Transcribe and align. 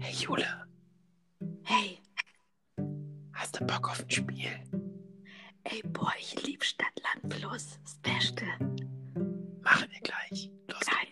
Hey 0.00 0.12
Jule, 0.14 0.46
Hey, 1.64 1.98
hast 3.32 3.58
du 3.60 3.64
Bock 3.66 3.88
auf 3.90 4.00
ein 4.02 4.10
Spiel? 4.10 4.48
ey, 5.64 5.82
boah, 5.88 6.12
ich 6.20 6.40
lieb 6.46 6.62
Stadt, 6.62 6.92
Land, 7.02 7.34
Fluss. 7.34 7.78
Das 7.82 7.94
Beste. 7.96 8.44
Machen 9.62 9.88
wir 9.90 10.00
gleich. 10.02 10.50
Los 10.68 10.80
Geil. 10.80 11.08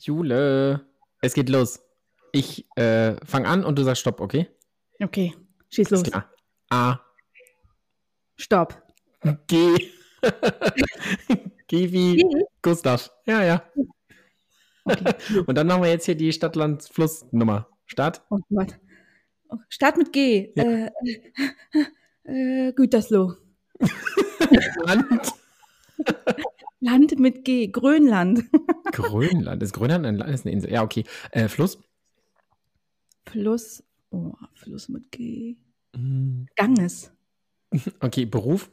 Jule, 0.00 0.86
es 1.20 1.34
geht 1.34 1.48
los. 1.48 1.80
Ich 2.32 2.66
äh, 2.76 3.14
fang 3.24 3.46
an 3.46 3.64
und 3.64 3.78
du 3.78 3.84
sagst 3.84 4.00
Stopp, 4.00 4.20
okay? 4.20 4.48
Okay, 5.00 5.34
schieß 5.70 5.86
Ist 5.86 5.90
los. 5.90 6.02
klar. 6.02 6.32
A, 6.70 6.98
Stopp. 8.36 8.82
G. 9.46 9.90
G 11.68 11.92
wie 11.92 12.16
G? 12.16 12.44
Gustav. 12.62 13.10
Ja, 13.26 13.42
ja. 13.44 13.62
Okay. 14.90 15.42
Und 15.46 15.54
dann 15.56 15.66
machen 15.66 15.82
wir 15.82 15.90
jetzt 15.90 16.06
hier 16.06 16.14
die 16.14 16.32
Stadt-Land-Fluss-Nummer. 16.32 17.68
Start. 17.86 18.22
Oh 18.30 18.38
Gott. 18.50 18.78
Oh, 19.48 19.56
Start 19.68 19.96
mit 19.96 20.12
G. 20.12 20.52
Ja. 20.54 20.64
Äh, 20.64 20.90
äh, 22.24 22.72
Gütersloh. 22.72 23.34
Land. 24.84 25.32
Land 26.80 27.18
mit 27.18 27.44
G. 27.44 27.68
Grönland. 27.68 28.44
Grönland. 28.92 29.62
Ist 29.62 29.72
Grönland 29.72 30.06
ein 30.06 30.16
Land? 30.16 30.34
Ist 30.34 30.46
eine 30.46 30.52
Insel. 30.52 30.72
Ja, 30.72 30.82
okay. 30.82 31.04
Äh, 31.30 31.48
Fluss. 31.48 31.78
Fluss. 33.26 33.82
Oh, 34.10 34.32
Fluss 34.54 34.88
mit 34.88 35.10
G. 35.10 35.56
Mm, 35.94 36.44
Ganges. 36.56 37.12
Okay, 38.00 38.24
Beruf. 38.24 38.70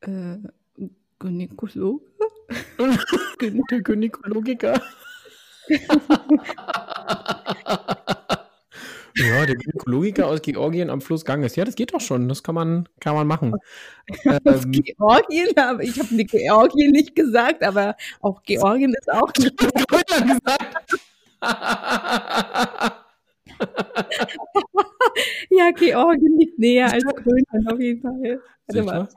Äh, 0.00 0.38
Gynäkologe? 1.18 2.04
Der 3.40 3.80
Gynäkologiker. 3.82 4.80
ja, 9.16 9.46
der 9.46 9.56
Gynäkologiker 9.56 10.26
aus 10.26 10.42
Georgien 10.42 10.90
am 10.90 11.00
Fluss 11.00 11.24
Ganges. 11.24 11.56
Ja, 11.56 11.64
das 11.64 11.74
geht 11.74 11.94
doch 11.94 12.00
schon. 12.00 12.28
Das 12.28 12.42
kann 12.42 12.54
man, 12.54 12.88
kann 13.00 13.14
man 13.14 13.26
machen. 13.26 13.54
Aus 14.44 14.64
Ähm, 14.64 14.72
Georgien, 14.72 15.56
aber 15.56 15.82
ich 15.82 15.98
habe 15.98 16.24
Georgien 16.24 16.92
nicht 16.92 17.14
gesagt, 17.16 17.62
aber 17.62 17.96
auch 18.20 18.42
Georgien 18.42 18.94
ist 18.94 19.10
auch 19.12 19.32
nicht. 19.38 19.56
Grönland 19.56 20.40
gesagt. 20.42 21.00
Ja, 25.50 25.70
Georgien 25.72 26.38
liegt 26.38 26.58
näher 26.58 26.92
als 26.92 27.04
Grönland 27.04 27.72
auf 27.72 27.80
jeden 27.80 28.00
Fall. 28.02 28.40
Warte 28.66 28.82
mal. 28.82 29.08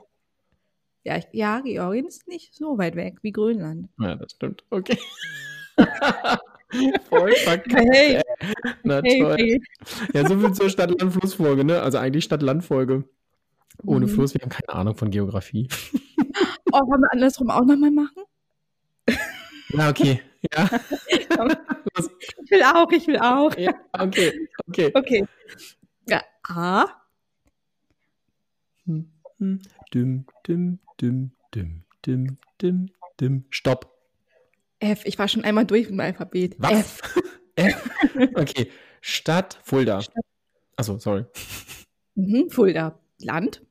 Ja, 1.04 1.16
ich, 1.16 1.26
ja, 1.32 1.60
Georgien 1.60 2.06
ist 2.06 2.28
nicht 2.28 2.54
so 2.54 2.76
weit 2.78 2.94
weg 2.94 3.18
wie 3.22 3.32
Grönland. 3.32 3.88
Ja, 3.98 4.16
das 4.16 4.32
stimmt. 4.32 4.64
Okay. 4.70 4.98
Voll 7.08 7.32
verkackt. 7.36 7.74
Hey, 7.92 8.16
ey. 8.16 8.22
Na 8.84 9.00
hey, 9.02 9.20
toll. 9.20 9.36
hey. 9.36 9.62
Ja, 10.14 10.28
so 10.28 10.38
viel 10.38 10.52
zur 10.52 10.68
Stadt-Land-Fluss-Folge, 10.70 11.64
ne? 11.64 11.80
Also 11.82 11.98
eigentlich 11.98 12.24
Stadt-Land-Folge. 12.24 13.04
Ohne 13.84 14.06
Mhm. 14.06 14.10
Fluss, 14.10 14.34
wir 14.34 14.42
haben 14.42 14.50
keine 14.50 14.68
Ahnung 14.68 14.94
von 14.94 15.10
Geografie. 15.10 15.68
Oh, 16.72 16.80
wollen 16.86 17.00
wir 17.00 17.12
andersrum 17.12 17.50
auch 17.50 17.64
nochmal 17.64 17.90
machen? 17.90 18.22
Ja, 19.70 19.88
okay. 19.90 20.20
Ja. 20.54 20.68
Ich 22.42 22.50
will 22.50 22.62
auch, 22.62 22.90
ich 22.92 23.06
will 23.06 23.18
auch. 23.18 23.54
ja 23.56 23.72
okay, 23.92 24.48
okay. 24.66 24.90
Okay. 24.94 25.26
Ja, 26.08 26.22
A. 26.48 26.86
Hm, 28.86 29.10
hm. 29.38 29.60
Düm, 29.92 30.24
düm, 30.46 30.78
düm, 31.00 31.32
düm, 31.54 31.84
düm, 32.04 32.38
düm, 32.60 32.90
düm. 33.20 33.44
Stopp. 33.50 33.96
F. 34.80 35.04
Ich 35.04 35.18
war 35.18 35.28
schon 35.28 35.44
einmal 35.44 35.66
durch 35.66 35.84
mit 35.84 35.92
dem 35.92 36.00
Alphabet. 36.00 36.56
Was? 36.58 36.72
F. 36.72 37.02
F. 37.56 37.90
Okay. 38.34 38.70
Stadt 39.00 39.58
Fulda. 39.62 40.00
Achso, 40.76 40.98
sorry. 40.98 41.24
Mhm, 42.14 42.50
Fulda. 42.50 42.98
Land. 43.18 43.62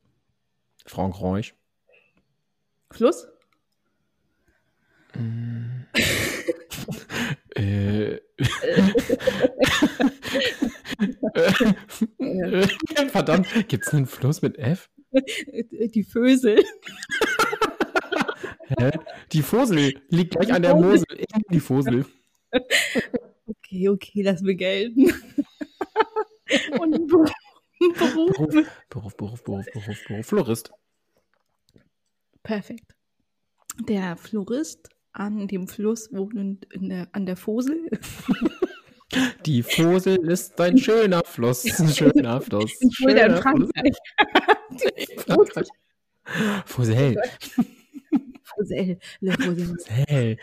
Frankreich. 0.86 1.54
Fluss. 2.92 3.28
Mm. 5.16 5.86
Äh, 7.56 8.16
Äh, 12.20 12.68
Verdammt, 13.10 13.48
gibt 13.68 13.88
es 13.88 13.94
einen 13.94 14.06
Fluss 14.06 14.42
mit 14.42 14.58
F? 14.58 14.90
Die 15.94 16.04
Fösel. 16.04 16.64
Hä? 18.80 18.92
Die 19.32 19.42
Fosel 19.42 20.02
liegt 20.10 20.36
gleich 20.36 20.54
an 20.54 20.62
der 20.62 20.76
Mosel. 20.76 21.06
Die 21.52 21.60
Fosel. 21.60 22.06
Okay, 23.46 23.90
okay, 23.90 24.22
lass 24.22 24.42
mir 24.42 24.56
gelten. 24.56 25.12
Und 26.80 27.08
Beruf. 27.08 27.32
Beruf. 27.80 28.36
Beruf, 28.90 29.18
Beruf, 29.18 29.44
Beruf, 29.44 29.66
Beruf, 29.72 30.04
Beruf. 30.08 30.26
Florist. 30.26 30.72
Perfekt. 32.44 32.96
Der 33.88 34.18
Florist 34.18 34.90
an 35.14 35.48
dem 35.48 35.68
Fluss 35.68 36.12
wohnend 36.12 36.66
in 36.74 36.90
der, 36.90 37.08
an 37.12 37.26
der 37.26 37.38
Fosel. 37.38 37.90
Die 39.46 39.64
Fosel 39.64 40.18
ist 40.30 40.60
ein 40.62 40.78
schöner 40.78 41.24
Fluss. 41.26 41.66
Ein 41.80 41.90
schöner 41.90 42.42
Fluss. 42.42 42.72
Fulda 42.96 43.26
in 43.26 43.32
schöner 43.32 43.42
Frankreich. 43.42 43.98
Frankreich. 45.18 45.68
Fosel. 46.66 47.16
Fosel. 48.44 49.00
Fosel. 49.24 49.68
Fosel. 49.92 50.38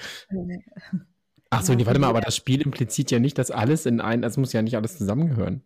Ach 1.50 1.62
so, 1.62 1.74
nee, 1.74 1.86
warte 1.86 2.00
mal, 2.00 2.08
aber 2.08 2.20
das 2.20 2.34
Spiel 2.36 2.60
impliziert 2.62 3.10
ja 3.12 3.20
nicht, 3.20 3.38
dass 3.38 3.50
alles 3.52 3.86
in 3.86 4.00
ein, 4.00 4.24
es 4.24 4.36
muss 4.36 4.52
ja 4.52 4.62
nicht 4.62 4.76
alles 4.76 4.98
zusammengehören. 4.98 5.62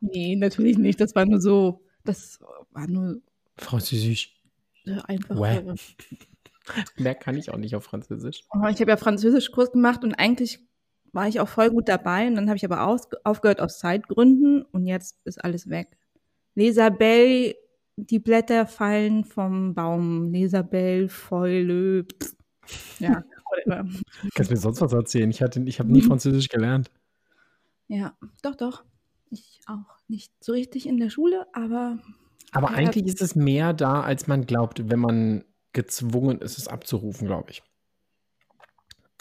Nee, 0.00 0.36
natürlich 0.36 0.78
nicht. 0.78 1.00
Das 1.00 1.14
war 1.14 1.26
nur 1.26 1.40
so, 1.40 1.82
das 2.04 2.38
war 2.70 2.86
nur 2.86 3.20
Französisch. 3.56 4.40
äh, 4.86 4.98
einfach. 5.04 5.36
Ouais. 5.36 5.56
äh, 5.58 5.74
Mehr 7.02 7.14
kann 7.16 7.36
ich 7.36 7.50
auch 7.50 7.58
nicht 7.58 7.74
auf 7.74 7.84
Französisch. 7.84 8.44
Oh, 8.54 8.66
ich 8.68 8.80
habe 8.80 8.92
ja 8.92 8.96
Französischkurs 8.96 9.72
gemacht 9.72 10.04
und 10.04 10.14
eigentlich 10.14 10.60
war 11.12 11.28
ich 11.28 11.40
auch 11.40 11.48
voll 11.48 11.70
gut 11.70 11.88
dabei. 11.88 12.26
Und 12.26 12.34
dann 12.36 12.48
habe 12.48 12.56
ich 12.56 12.64
aber 12.64 12.86
aus, 12.86 13.08
aufgehört 13.24 13.60
aus 13.60 13.78
Zeitgründen 13.78 14.62
und 14.62 14.86
jetzt 14.86 15.18
ist 15.24 15.42
alles 15.44 15.68
weg. 15.68 15.96
Lesabelle, 16.54 17.54
die 17.96 18.18
Blätter 18.18 18.66
fallen 18.66 19.24
vom 19.24 19.74
Baum. 19.74 20.32
Lesabelle, 20.32 21.08
Fäule. 21.08 22.06
Ja, 22.98 23.24
whatever. 23.50 23.88
Kannst 24.34 24.50
du 24.50 24.54
mir 24.54 24.60
sonst 24.60 24.80
was 24.80 24.92
erzählen? 24.92 25.30
Ich, 25.30 25.42
hatte, 25.42 25.60
ich 25.64 25.78
habe 25.80 25.90
nie 25.92 26.02
Mhm. 26.02 26.06
Französisch 26.06 26.48
gelernt. 26.48 26.90
ja, 27.88 28.14
doch, 28.42 28.54
doch. 28.54 28.84
Ich 29.30 29.60
auch 29.66 29.96
nicht 30.08 30.32
so 30.42 30.52
richtig 30.52 30.86
in 30.88 30.98
der 30.98 31.10
Schule, 31.10 31.46
aber 31.52 31.98
Aber 32.52 32.70
eigentlich 32.70 33.06
ist 33.06 33.22
es 33.22 33.34
mehr 33.36 33.72
da, 33.72 34.02
als 34.02 34.26
man 34.26 34.44
glaubt, 34.46 34.90
wenn 34.90 34.98
man 34.98 35.44
gezwungen 35.72 36.40
ist, 36.40 36.58
es 36.58 36.66
abzurufen, 36.68 37.26
glaube 37.28 37.50
ich. 37.52 37.62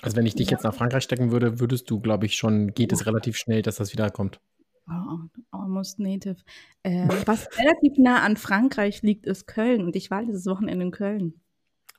Also 0.02 0.16
wenn 0.16 0.26
ich 0.26 0.36
dich 0.36 0.50
jetzt 0.50 0.64
nach 0.64 0.74
Frankreich 0.74 1.04
stecken 1.04 1.32
würde, 1.32 1.60
würdest 1.60 1.90
du, 1.90 2.00
glaube 2.00 2.26
ich, 2.26 2.36
schon, 2.36 2.74
geht 2.74 2.92
es 2.92 3.06
relativ 3.06 3.38
schnell, 3.38 3.62
dass 3.62 3.78
das 3.78 3.94
wiederkommt. 3.94 4.40
oh, 4.88 5.20
almost 5.52 6.00
native. 6.00 6.38
Äh, 6.84 7.08
was 7.26 7.48
relativ 7.58 7.98
nah 7.98 8.22
an 8.22 8.38
Frankreich 8.38 9.02
liegt, 9.02 9.26
ist 9.26 9.48
Köln. 9.48 9.84
Und 9.84 9.96
ich 9.96 10.10
war 10.10 10.24
dieses 10.24 10.46
Wochenende 10.46 10.86
in 10.86 10.92
Köln. 10.92 11.42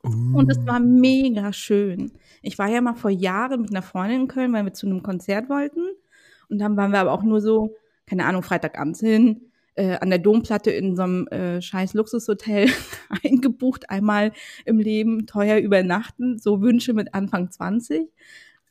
Und 0.02 0.50
es 0.50 0.66
war 0.66 0.80
mega 0.80 1.52
schön. 1.52 2.12
Ich 2.40 2.58
war 2.58 2.68
ja 2.68 2.80
mal 2.80 2.94
vor 2.94 3.10
Jahren 3.10 3.60
mit 3.60 3.70
einer 3.70 3.82
Freundin 3.82 4.22
in 4.22 4.28
Köln, 4.28 4.52
weil 4.54 4.64
wir 4.64 4.72
zu 4.72 4.86
einem 4.86 5.02
Konzert 5.02 5.50
wollten. 5.50 5.82
Und 6.48 6.58
dann 6.58 6.76
waren 6.78 6.92
wir 6.92 7.00
aber 7.00 7.12
auch 7.12 7.22
nur 7.22 7.42
so, 7.42 7.76
keine 8.06 8.24
Ahnung, 8.24 8.42
Freitagabends 8.42 9.00
hin, 9.00 9.49
äh, 9.74 9.96
an 9.98 10.10
der 10.10 10.18
Domplatte 10.18 10.70
in 10.70 10.96
so 10.96 11.02
einem 11.02 11.26
äh, 11.28 11.62
scheiß 11.62 11.94
Luxushotel 11.94 12.68
eingebucht, 13.24 13.90
einmal 13.90 14.32
im 14.64 14.78
Leben 14.78 15.26
teuer 15.26 15.58
übernachten, 15.58 16.38
so 16.38 16.60
Wünsche 16.60 16.92
mit 16.92 17.14
Anfang 17.14 17.50
20. 17.50 18.08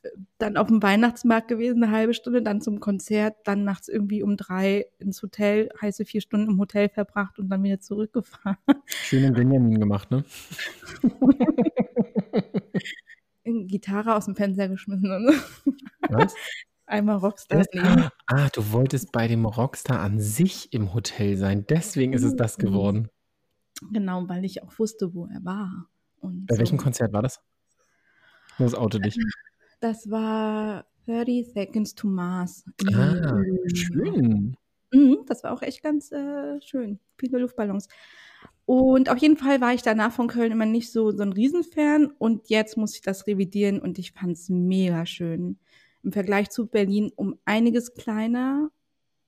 Äh, 0.02 0.08
Dann 0.38 0.56
auf 0.56 0.68
dem 0.68 0.82
Weihnachtsmarkt 0.82 1.48
gewesen, 1.48 1.82
eine 1.82 1.92
halbe 1.92 2.14
Stunde, 2.14 2.42
dann 2.42 2.60
zum 2.60 2.80
Konzert, 2.80 3.36
dann 3.44 3.64
nachts 3.64 3.88
irgendwie 3.88 4.22
um 4.22 4.36
drei 4.36 4.86
ins 4.98 5.22
Hotel, 5.22 5.70
heiße 5.80 6.04
vier 6.04 6.20
Stunden 6.20 6.52
im 6.52 6.58
Hotel 6.58 6.88
verbracht 6.88 7.38
und 7.38 7.48
dann 7.48 7.62
wieder 7.62 7.80
zurückgefahren. 7.80 8.58
Schön 8.86 9.24
in 9.24 9.34
Benjamin 9.34 9.80
gemacht, 9.80 10.10
ne? 10.10 10.24
Gitarre 13.66 14.14
aus 14.14 14.26
dem 14.26 14.36
Fenster 14.36 14.68
geschmissen 14.68 15.10
und 15.10 15.32
so. 15.32 15.72
Was? 16.08 16.34
Einmal 16.90 17.16
Rockstar 17.16 17.64
leben. 17.72 18.08
Ah, 18.26 18.48
du 18.52 18.72
wolltest 18.72 19.12
bei 19.12 19.28
dem 19.28 19.44
Rockstar 19.46 20.00
an 20.00 20.18
sich 20.20 20.72
im 20.72 20.92
Hotel 20.94 21.36
sein. 21.36 21.64
Deswegen 21.68 22.12
ist 22.12 22.22
es 22.24 22.36
das 22.36 22.58
Mhm. 22.58 22.62
geworden. 22.62 23.08
Genau, 23.92 24.28
weil 24.28 24.44
ich 24.44 24.62
auch 24.62 24.78
wusste, 24.78 25.14
wo 25.14 25.26
er 25.26 25.44
war. 25.44 25.86
Und 26.20 26.46
Bei 26.46 26.54
so. 26.54 26.60
welchem 26.60 26.78
Konzert 26.78 27.12
war 27.12 27.22
das? 27.22 27.40
Los, 28.58 28.74
Auto 28.74 28.98
dich. 28.98 29.16
Das 29.80 30.10
war 30.10 30.84
30 31.06 31.52
Seconds 31.54 31.94
to 31.94 32.06
Mars. 32.08 32.64
Ah, 32.94 33.42
schön. 33.74 34.56
Mhm, 34.92 35.18
das 35.26 35.42
war 35.44 35.52
auch 35.52 35.62
echt 35.62 35.82
ganz 35.82 36.12
äh, 36.12 36.60
schön. 36.60 36.98
Viele 37.16 37.38
Luftballons. 37.38 37.88
Und 38.66 39.08
auf 39.08 39.18
jeden 39.18 39.36
Fall 39.36 39.60
war 39.60 39.72
ich 39.72 39.82
danach 39.82 40.12
von 40.12 40.28
Köln 40.28 40.52
immer 40.52 40.66
nicht 40.66 40.92
so, 40.92 41.10
so 41.10 41.22
ein 41.22 41.32
Riesenfan. 41.32 42.06
Und 42.18 42.50
jetzt 42.50 42.76
muss 42.76 42.94
ich 42.94 43.00
das 43.00 43.26
revidieren 43.26 43.80
und 43.80 43.98
ich 43.98 44.12
fand 44.12 44.32
es 44.32 44.48
mega 44.50 45.06
schön. 45.06 45.58
Im 46.02 46.12
Vergleich 46.12 46.50
zu 46.50 46.66
Berlin 46.66 47.12
um 47.14 47.38
einiges 47.44 47.94
kleiner 47.94 48.70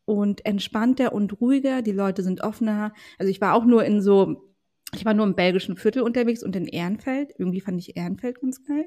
und 0.05 0.45
entspannter 0.45 1.13
und 1.13 1.41
ruhiger. 1.41 1.83
Die 1.83 1.93
Leute 1.93 2.23
sind 2.23 2.43
offener. 2.43 2.93
Also 3.19 3.31
ich 3.31 3.41
war 3.41 3.55
auch 3.55 3.65
nur 3.65 3.85
in 3.85 4.01
so, 4.01 4.53
ich 4.95 5.05
war 5.05 5.15
nur 5.15 5.27
im 5.27 5.35
belgischen 5.35 5.77
Viertel 5.77 6.03
unterwegs 6.03 6.43
und 6.43 6.57
in 6.57 6.67
Ehrenfeld. 6.67 7.33
Irgendwie 7.39 7.61
fand 7.61 7.79
ich 7.79 7.97
Ehrenfeld 7.97 8.41
ganz 8.41 8.65
geil. 8.65 8.87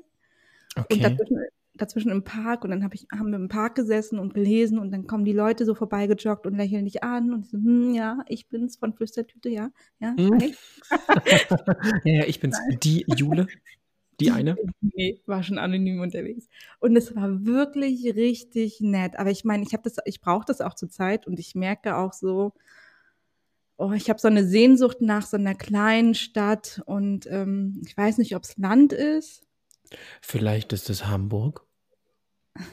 Okay. 0.75 0.95
Und 0.95 1.03
dazwischen, 1.03 1.39
dazwischen 1.75 2.11
im 2.11 2.23
Park 2.23 2.63
und 2.63 2.71
dann 2.71 2.83
hab 2.83 2.93
ich, 2.93 3.07
haben 3.11 3.29
wir 3.29 3.37
im 3.37 3.47
Park 3.47 3.75
gesessen 3.75 4.19
und 4.19 4.33
gelesen 4.33 4.79
und 4.79 4.91
dann 4.91 5.07
kommen 5.07 5.25
die 5.25 5.33
Leute 5.33 5.65
so 5.65 5.75
vorbeigejoggt 5.75 6.45
und 6.45 6.55
lächeln 6.55 6.85
dich 6.85 7.03
an 7.03 7.33
und 7.33 7.45
so, 7.45 7.57
hm, 7.57 7.93
ja, 7.93 8.19
ich 8.27 8.47
bin's 8.47 8.77
von 8.77 8.93
Flüstertüte, 8.93 9.49
ja, 9.49 9.69
ja. 9.99 10.15
Hm. 10.17 10.39
ja, 12.03 12.13
ja, 12.13 12.25
ich 12.25 12.39
bin's. 12.39 12.57
Die 12.83 13.05
Jule. 13.15 13.47
Die 14.19 14.31
eine. 14.31 14.55
Nee, 14.97 15.19
war 15.25 15.43
schon 15.43 15.57
anonym 15.57 15.99
unterwegs. 15.99 16.47
Und 16.79 16.95
es 16.95 17.15
war 17.15 17.45
wirklich 17.45 18.15
richtig 18.15 18.79
nett. 18.79 19.19
Aber 19.19 19.29
ich 19.29 19.43
meine, 19.43 19.63
ich 19.63 19.73
habe 19.73 19.83
das, 19.83 19.97
ich 20.05 20.21
brauche 20.21 20.45
das 20.45 20.61
auch 20.61 20.73
zur 20.73 20.89
Zeit 20.89 21.27
und 21.27 21.37
ich 21.39 21.53
merke 21.53 21.97
auch 21.97 22.13
so, 22.13 22.53
oh, 23.77 23.91
ich 23.91 24.09
habe 24.09 24.19
so 24.19 24.27
eine 24.27 24.45
Sehnsucht 24.45 25.01
nach 25.01 25.25
so 25.25 25.37
einer 25.37 25.55
kleinen 25.55 26.13
Stadt 26.13 26.81
und 26.85 27.27
ähm, 27.29 27.81
ich 27.85 27.97
weiß 27.97 28.19
nicht, 28.19 28.35
ob 28.35 28.43
es 28.43 28.57
Land 28.57 28.93
ist. 28.93 29.43
Vielleicht 30.21 30.73
ist 30.73 30.89
es 30.89 31.07
Hamburg. 31.07 31.65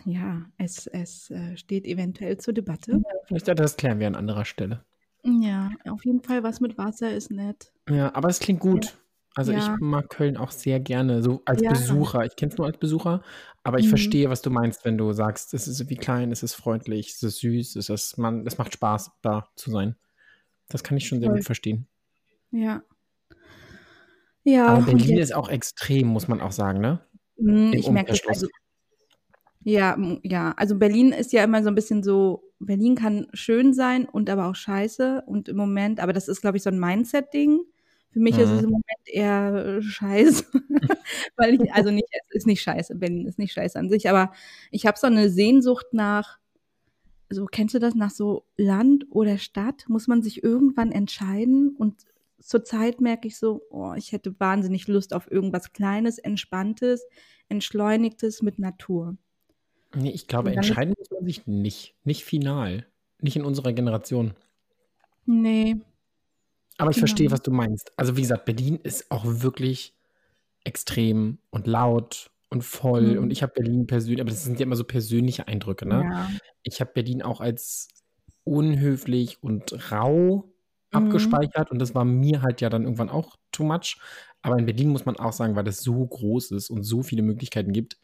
Ja, 0.05 0.47
es, 0.59 0.87
es 0.87 1.31
äh, 1.31 1.56
steht 1.56 1.87
eventuell 1.87 2.38
zur 2.38 2.55
Debatte. 2.55 3.03
Vielleicht 3.27 3.49
das 3.49 3.77
klären 3.77 3.99
wir 3.99 4.06
an 4.06 4.15
anderer 4.15 4.45
Stelle. 4.45 4.85
Ja, 5.25 5.71
auf 5.88 6.05
jeden 6.05 6.23
Fall 6.23 6.43
was 6.43 6.61
mit 6.61 6.79
Wasser 6.79 7.12
ist 7.12 7.31
nett. 7.31 7.73
Ja, 7.88 8.15
aber 8.15 8.29
es 8.29 8.38
klingt 8.38 8.61
gut. 8.61 8.97
Also 9.34 9.52
Ja. 9.52 9.58
ich 9.75 9.81
mag 9.81 10.08
Köln 10.11 10.37
auch 10.37 10.50
sehr 10.50 10.79
gerne, 10.81 11.23
so 11.23 11.43
als 11.46 11.62
Ja. 11.62 11.70
Besucher. 11.70 12.25
Ich 12.26 12.37
kenne 12.37 12.52
es 12.52 12.58
nur 12.58 12.67
als 12.67 12.79
Besucher, 12.79 13.23
aber 13.64 13.79
ich 13.79 13.87
Mhm. 13.87 13.90
verstehe, 13.90 14.29
was 14.31 14.43
du 14.43 14.50
meinst, 14.50 14.84
wenn 14.84 14.99
du 14.99 15.12
sagst, 15.12 15.55
es 15.55 15.67
ist 15.69 15.81
irgendwie 15.81 15.96
klein, 15.96 16.32
es 16.32 16.43
ist 16.43 16.55
freundlich, 16.55 17.08
es 17.14 17.23
ist 17.23 17.38
süß, 17.38 17.76
es 17.76 17.88
ist 17.88 18.19
man, 18.19 18.46
es 18.46 18.58
macht 18.58 18.75
Spaß, 18.75 19.11
da 19.23 19.49
zu 19.56 19.70
sein. 19.70 19.96
Das 20.69 20.82
kann 20.84 20.96
ich 20.99 21.06
schon 21.08 21.20
sehr 21.20 21.29
Voll. 21.29 21.38
gut 21.38 21.46
verstehen. 21.46 21.87
Ja. 22.50 22.82
Ja, 24.44 24.75
und 24.76 24.87
Berlin 24.87 25.17
jetzt- 25.17 25.31
ist 25.31 25.35
auch 25.35 25.49
extrem, 25.49 26.08
muss 26.08 26.28
man 26.28 26.40
auch 26.40 26.52
sagen, 26.52 26.81
ne? 26.81 27.00
Im 27.37 27.73
Ich 27.73 27.88
merke 27.90 28.12
das 28.12 28.20
Umkehrschluss. 28.20 28.28
also. 28.44 28.49
Ja, 29.64 29.96
ja, 30.25 30.52
also 30.56 30.76
Berlin 30.76 31.12
ist 31.12 31.32
ja 31.32 31.44
immer 31.44 31.62
so 31.62 31.69
ein 31.69 31.75
bisschen 31.76 32.02
so, 32.02 32.43
Berlin 32.58 32.96
kann 32.96 33.28
schön 33.32 33.73
sein 33.73 34.06
und 34.08 34.28
aber 34.28 34.46
auch 34.49 34.56
scheiße 34.56 35.23
und 35.26 35.49
im 35.49 35.56
Moment, 35.56 36.00
aber 36.00 36.12
das 36.12 36.26
ist, 36.28 36.40
glaube 36.40 36.56
ich, 36.56 36.62
so 36.64 36.70
ein 36.70 36.81
Mindset-Ding. 36.81 37.61
Für 38.12 38.20
mich 38.20 38.37
ist 38.38 38.50
Mhm. 38.50 38.56
es 38.56 38.62
im 38.62 38.70
Moment 38.70 38.85
eher 39.06 39.55
äh, 39.79 39.82
scheiße, 39.82 40.44
weil 41.37 41.55
ich, 41.55 41.73
also 41.73 41.91
nicht, 41.91 42.06
es 42.29 42.37
ist 42.37 42.47
nicht 42.47 42.62
scheiße, 42.62 42.94
Berlin 42.97 43.26
ist 43.26 43.38
nicht 43.38 43.53
scheiße 43.53 43.79
an 43.79 43.88
sich, 43.88 44.09
aber 44.09 44.32
ich 44.70 44.87
habe 44.87 44.99
so 44.99 45.06
eine 45.06 45.31
Sehnsucht 45.31 45.87
nach, 45.93 46.38
so 47.31 47.47
kennst 47.47 47.75
du 47.75 47.79
das, 47.79 47.94
nach 47.94 48.11
so 48.11 48.44
Land 48.59 49.06
oder 49.11 49.38
Stadt, 49.38 49.85
muss 49.88 50.09
man 50.09 50.23
sich 50.23 50.43
irgendwann 50.44 50.93
entscheiden 50.93 51.75
und 51.76 52.03
zurzeit 52.38 53.00
merke 53.00 53.29
ich 53.29 53.38
so, 53.38 53.62
oh, 53.70 53.94
ich 53.97 54.12
hätte 54.12 54.38
wahnsinnig 54.38 54.88
Lust 54.88 55.14
auf 55.14 55.31
irgendwas 55.31 55.73
Kleines, 55.73 56.19
Entspanntes, 56.19 57.06
Entschleunigtes 57.49 58.43
mit 58.43 58.59
Natur. 58.59 59.17
Nee, 59.94 60.11
ich 60.11 60.26
glaube, 60.26 60.50
ist- 60.50 60.56
entscheiden 60.56 60.94
muss 60.99 61.11
man 61.11 61.25
sich 61.25 61.47
nicht. 61.47 61.94
Nicht 62.05 62.25
final. 62.25 62.87
Nicht 63.20 63.37
in 63.37 63.44
unserer 63.44 63.73
Generation. 63.73 64.32
Nee, 65.26 65.76
Aber 66.79 66.91
ich 66.91 66.97
Genau. 66.97 66.99
verstehe, 66.99 67.31
was 67.31 67.43
du 67.43 67.51
meinst. 67.51 67.93
Also, 67.97 68.17
wie 68.17 68.23
gesagt, 68.23 68.45
Berlin 68.47 68.77
ist 68.83 69.11
auch 69.11 69.25
wirklich 69.27 69.95
extrem 70.65 71.39
und 71.51 71.67
laut 71.67 72.31
und 72.51 72.63
voll. 72.65 73.19
Mhm. 73.19 73.19
Und 73.19 73.31
ich 73.33 73.43
habe 73.43 73.53
Berlin 73.55 73.87
persönlich, 73.87 74.21
aber 74.21 74.31
das 74.31 74.45
sind 74.45 74.61
ja 74.61 74.65
immer 74.67 74.77
so 74.77 74.85
persönliche 74.85 75.49
Eindrücke, 75.49 75.87
ne? 75.87 76.09
ja. 76.09 76.43
Ich 76.63 76.81
habe 76.81 76.93
Berlin 76.95 77.23
auch 77.23 77.41
als 77.41 77.89
unhöflich 78.45 79.43
und 79.43 79.93
rau 79.93 80.55
Mhm. 80.93 81.37
abgespeichert 81.47 81.71
und 81.71 81.79
das 81.81 81.95
war 81.95 82.05
mir 82.05 82.43
halt 82.43 82.61
ja 82.61 82.71
dann 82.71 82.85
irgendwann 82.85 83.11
auch 83.11 83.37
too 83.53 83.65
much. 83.65 83.99
Aber 84.43 84.59
in 84.59 84.67
Berlin 84.67 84.91
muss 84.91 85.07
man 85.07 85.17
auch 85.19 85.33
sagen, 85.33 85.57
weil 85.57 85.65
das 85.65 85.81
so 85.83 86.07
groß 86.07 86.53
ist 86.53 86.71
und 86.71 86.83
so 86.85 87.03
viele 87.03 87.23
Möglichkeiten 87.23 87.73
gibt, 87.73 87.99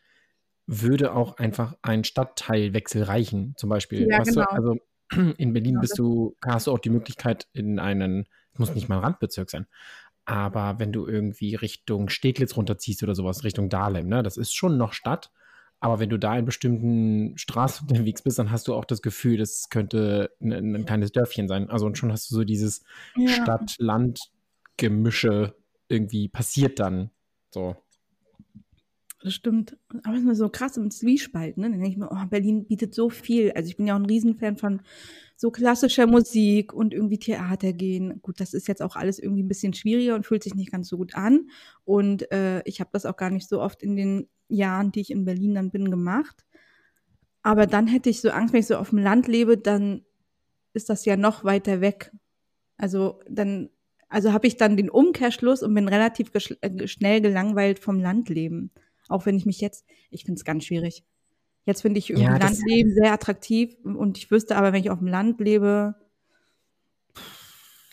würde 0.67 1.15
auch 1.15 1.38
einfach 1.38 1.76
ein 1.82 2.05
Stadtteilwechsel 2.05 3.03
reichen, 3.03 3.55
zum 3.56 3.70
Beispiel. 3.70 4.09
Ja, 4.11 4.19
genau. 4.25 4.44
du, 4.50 4.53
also 4.53 4.76
in 5.38 5.53
Berlin 5.53 5.81
Genau, 5.81 5.81
bist 5.81 5.99
du, 5.99 6.37
hast 6.44 6.67
du 6.67 6.73
auch 6.73 6.79
die 6.79 6.91
Möglichkeit 6.91 7.49
in 7.53 7.79
einen, 7.79 8.29
muss 8.58 8.75
nicht 8.75 8.88
mal 8.88 8.96
ein 8.96 9.05
Randbezirk 9.05 9.50
sein, 9.50 9.66
aber 10.25 10.78
wenn 10.78 10.93
du 10.93 11.06
irgendwie 11.06 11.55
Richtung 11.55 12.08
Steglitz 12.08 12.56
runterziehst 12.56 13.02
oder 13.02 13.14
sowas, 13.14 13.44
Richtung 13.44 13.69
Dahlem, 13.69 14.08
ne, 14.08 14.22
das 14.22 14.37
ist 14.37 14.55
schon 14.55 14.76
noch 14.76 14.93
Stadt, 14.93 15.31
aber 15.81 16.00
wenn 16.00 16.10
du 16.10 16.19
da 16.19 16.37
in 16.37 16.44
bestimmten 16.44 17.38
Straßen 17.38 17.88
unterwegs 17.88 18.22
bist, 18.22 18.38
dann 18.38 18.50
hast 18.50 18.69
du 18.69 18.75
auch 18.75 18.84
das 18.84 19.00
Gefühl, 19.00 19.38
das 19.38 19.69
könnte 19.70 20.32
ein, 20.40 20.75
ein 20.75 20.84
kleines 20.87 21.12
Dörfchen 21.12 21.49
sein. 21.49 21.70
Also 21.70 21.87
und 21.87 21.96
schon 21.96 22.12
hast 22.12 22.31
du 22.31 22.34
so 22.34 22.44
dieses 22.44 22.82
Ja. 23.16 23.28
Stadt-Land-Gemische 23.28 25.55
irgendwie 25.88 26.28
passiert 26.28 26.81
dann. 26.81 27.10
So. 27.50 27.76
Das 29.20 29.35
stimmt. 29.35 29.76
Aber 30.05 30.17
es 30.17 30.25
ist 30.25 30.38
so 30.38 30.49
krass 30.49 30.76
im 30.76 30.93
Zwiespalt, 30.93 31.56
ne? 31.59 31.65
Dann 31.65 31.81
denke 31.81 31.88
ich 31.88 31.97
mir, 31.97 32.11
oh, 32.11 32.26
Berlin 32.31 32.67
bietet 32.67 32.94
so 32.94 33.11
viel. 33.11 33.50
Also 33.53 33.69
ich 33.69 33.76
bin 33.76 33.87
ja 33.87 33.94
auch 33.94 33.99
ein 33.99 34.06
Riesenfan 34.06 34.56
von 34.56 34.81
so 35.35 35.50
klassischer 35.50 36.06
Musik 36.06 36.73
und 36.73 36.94
irgendwie 36.94 37.19
Theater 37.19 37.73
gehen. 37.73 38.20
Gut, 38.23 38.41
das 38.41 38.55
ist 38.55 38.69
jetzt 38.69 38.82
auch 38.82 38.94
alles 38.94 39.19
irgendwie 39.19 39.43
ein 39.43 39.49
bisschen 39.49 39.75
schwieriger 39.75 40.15
und 40.15 40.25
fühlt 40.25 40.44
sich 40.44 40.55
nicht 40.55 40.70
ganz 40.70 40.88
so 40.88 40.97
gut 40.97 41.17
an. 41.17 41.49
Und 41.85 42.31
äh, 42.31 42.62
ich 42.65 42.81
habe 42.81 42.91
das 42.93 43.06
auch 43.06 43.17
gar 43.17 43.31
nicht 43.31 43.49
so 43.49 43.61
oft 43.61 43.82
in 43.82 43.97
den 43.97 44.29
Jahren, 44.49 44.93
die 44.93 45.00
ich 45.00 45.11
in 45.11 45.25
Berlin 45.25 45.55
dann 45.55 45.70
bin, 45.70 45.91
gemacht. 45.91 46.44
Aber 47.43 47.67
dann 47.67 47.88
hätte 47.88 48.11
ich 48.11 48.20
so 48.20 48.31
Angst, 48.31 48.53
wenn 48.53 48.61
ich 48.61 48.67
so 48.67 48.76
auf 48.76 48.91
dem 48.91 48.99
Land 48.99 49.26
lebe, 49.26 49.56
dann 49.59 50.05
ist 50.75 50.91
das 50.91 51.05
ja 51.05 51.17
noch 51.17 51.44
weiter 51.44 51.81
weg. 51.81 52.12
Also 52.76 53.20
dann, 53.29 53.70
also 54.09 54.32
habe 54.32 54.47
ich 54.47 54.56
dann 54.56 54.76
den 54.76 54.91
Umkehrschluss 54.91 55.62
und 55.62 55.75
bin 55.75 55.88
relativ 55.88 56.31
äh, 56.61 56.87
schnell 56.87 57.20
gelangweilt 57.20 57.81
vom 57.81 58.00
Landleben. 58.00 58.70
Auch 59.08 59.26
wenn 59.26 59.37
ich 59.37 59.46
mich 59.46 59.60
jetzt, 59.60 59.84
ich 60.10 60.25
finde 60.25 60.38
es 60.38 60.44
ganz 60.44 60.64
schwierig. 60.64 61.05
Jetzt 61.64 61.82
finde 61.82 61.99
ich 61.99 62.08
Ja, 62.08 62.37
Landleben 62.37 62.94
sehr 62.94 63.12
attraktiv 63.12 63.76
und 63.82 64.16
ich 64.16 64.31
wüsste 64.31 64.56
aber, 64.56 64.72
wenn 64.72 64.81
ich 64.81 64.90
auf 64.90 64.99
dem 64.99 65.08
Land 65.08 65.40
lebe, 65.40 65.94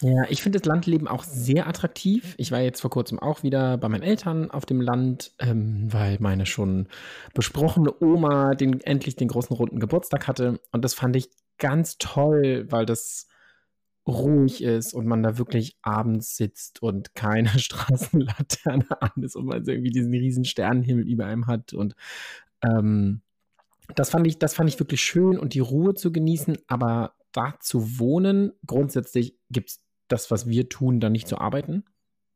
Ja, 0.01 0.25
ich 0.29 0.41
finde 0.41 0.59
das 0.59 0.65
Landleben 0.65 1.07
auch 1.07 1.23
sehr 1.23 1.67
attraktiv. 1.67 2.35
Ich 2.37 2.51
war 2.51 2.59
jetzt 2.59 2.81
vor 2.81 2.89
kurzem 2.89 3.17
auch 3.17 3.43
wieder 3.43 3.77
bei 3.77 3.87
meinen 3.87 4.03
Eltern 4.03 4.51
auf 4.51 4.65
dem 4.65 4.81
Land, 4.81 5.31
ähm, 5.39 5.87
weil 5.91 6.17
meine 6.19 6.45
schon 6.45 6.87
besprochene 7.33 7.93
Oma 8.01 8.55
den, 8.55 8.81
endlich 8.81 9.15
den 9.15 9.29
großen 9.29 9.55
runden 9.55 9.79
Geburtstag 9.79 10.27
hatte. 10.27 10.59
Und 10.71 10.83
das 10.83 10.93
fand 10.93 11.15
ich 11.15 11.29
ganz 11.57 11.97
toll, 11.97 12.67
weil 12.69 12.85
das 12.85 13.27
ruhig 14.07 14.61
ist 14.61 14.93
und 14.93 15.07
man 15.07 15.23
da 15.23 15.37
wirklich 15.37 15.77
abends 15.81 16.37
sitzt 16.37 16.81
und 16.81 17.15
keine 17.15 17.49
Straßenlaterne 17.59 19.01
an 19.01 19.23
ist 19.23 19.35
und 19.35 19.45
man 19.45 19.63
irgendwie 19.65 19.91
diesen 19.91 20.13
riesen 20.13 20.45
Sternenhimmel 20.45 21.07
über 21.07 21.25
einem 21.25 21.47
hat. 21.47 21.73
Und 21.73 21.95
ähm, 22.63 23.21
das 23.95 24.09
fand 24.09 24.27
ich, 24.27 24.39
das 24.39 24.53
fand 24.53 24.69
ich 24.69 24.79
wirklich 24.79 25.01
schön 25.01 25.37
und 25.37 25.53
die 25.53 25.59
Ruhe 25.59 25.93
zu 25.93 26.11
genießen, 26.11 26.57
aber 26.67 27.15
da 27.31 27.55
zu 27.59 27.99
wohnen, 27.99 28.53
grundsätzlich 28.65 29.37
gibt 29.49 29.69
es 29.69 29.81
das, 30.07 30.31
was 30.31 30.47
wir 30.47 30.69
tun, 30.69 30.99
da 30.99 31.09
nicht 31.09 31.27
zu 31.27 31.37
arbeiten. 31.37 31.83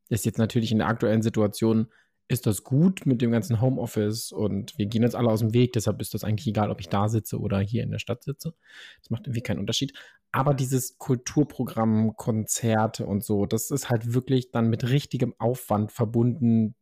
Ist 0.09 0.25
jetzt 0.25 0.39
natürlich 0.39 0.71
in 0.71 0.79
der 0.79 0.87
aktuellen 0.87 1.21
Situation, 1.21 1.87
ist 2.29 2.45
das 2.45 2.63
gut 2.63 3.05
mit 3.07 3.21
dem 3.21 3.31
ganzen 3.31 3.59
Homeoffice 3.59 4.31
und 4.31 4.77
wir 4.77 4.85
gehen 4.85 5.01
jetzt 5.01 5.15
alle 5.15 5.29
aus 5.29 5.39
dem 5.39 5.53
Weg, 5.53 5.73
deshalb 5.73 5.99
ist 5.99 6.13
das 6.13 6.23
eigentlich 6.23 6.47
egal, 6.47 6.69
ob 6.69 6.79
ich 6.79 6.87
da 6.87 7.09
sitze 7.09 7.39
oder 7.39 7.59
hier 7.59 7.81
in 7.81 7.89
der 7.89 7.97
Stadt 7.97 8.23
sitze. 8.23 8.53
Das 9.01 9.09
macht 9.09 9.25
irgendwie 9.25 9.41
keinen 9.41 9.59
Unterschied. 9.59 9.93
Aber 10.31 10.53
dieses 10.53 10.99
Kulturprogramm, 10.99 12.15
Konzerte 12.15 13.07
und 13.07 13.23
so, 13.23 13.47
das 13.47 13.71
ist 13.71 13.89
halt 13.89 14.13
wirklich 14.13 14.51
dann 14.51 14.69
mit 14.69 14.87
richtigem 14.89 15.33
Aufwand 15.39 15.91
verbunden, 15.91 16.75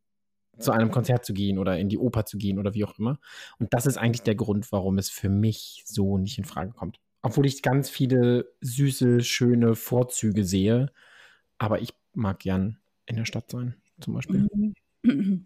zu 0.60 0.72
einem 0.72 0.92
Konzert 0.92 1.24
zu 1.24 1.34
gehen 1.34 1.60
oder 1.60 1.77
in 1.77 1.88
die 1.88 2.00
Oper 2.00 2.25
zu 2.25 2.38
gehen 2.38 2.60
oder 2.60 2.74
wie 2.74 2.84
auch 2.84 2.98
immer. 3.00 3.20
Und 3.58 3.74
das 3.74 3.86
ist 3.86 3.98
eigentlich 3.98 4.24
der 4.24 4.36
Grund, 4.36 4.72
warum 4.72 4.98
es 4.98 5.10
für 5.10 5.30
mich 5.30 5.84
so 5.86 6.18
nicht 6.18 6.38
in 6.38 6.46
Frage 6.46 6.72
kommt. 6.72 7.00
Obwohl 7.22 7.46
ich 7.46 7.62
ganz 7.62 7.89
viele 7.89 8.51
süße, 8.62 9.22
schöne 9.22 9.75
Vorzüge 9.75 10.44
sehe. 10.44 10.92
Aber 11.58 11.82
ich 11.82 11.94
mag 12.13 12.39
gern 12.39 12.80
in 13.06 13.16
der 13.16 13.25
Stadt 13.25 13.51
sein, 13.51 13.75
zum 14.01 14.16
Beispiel. 14.16 14.48
Mhm. 14.51 14.74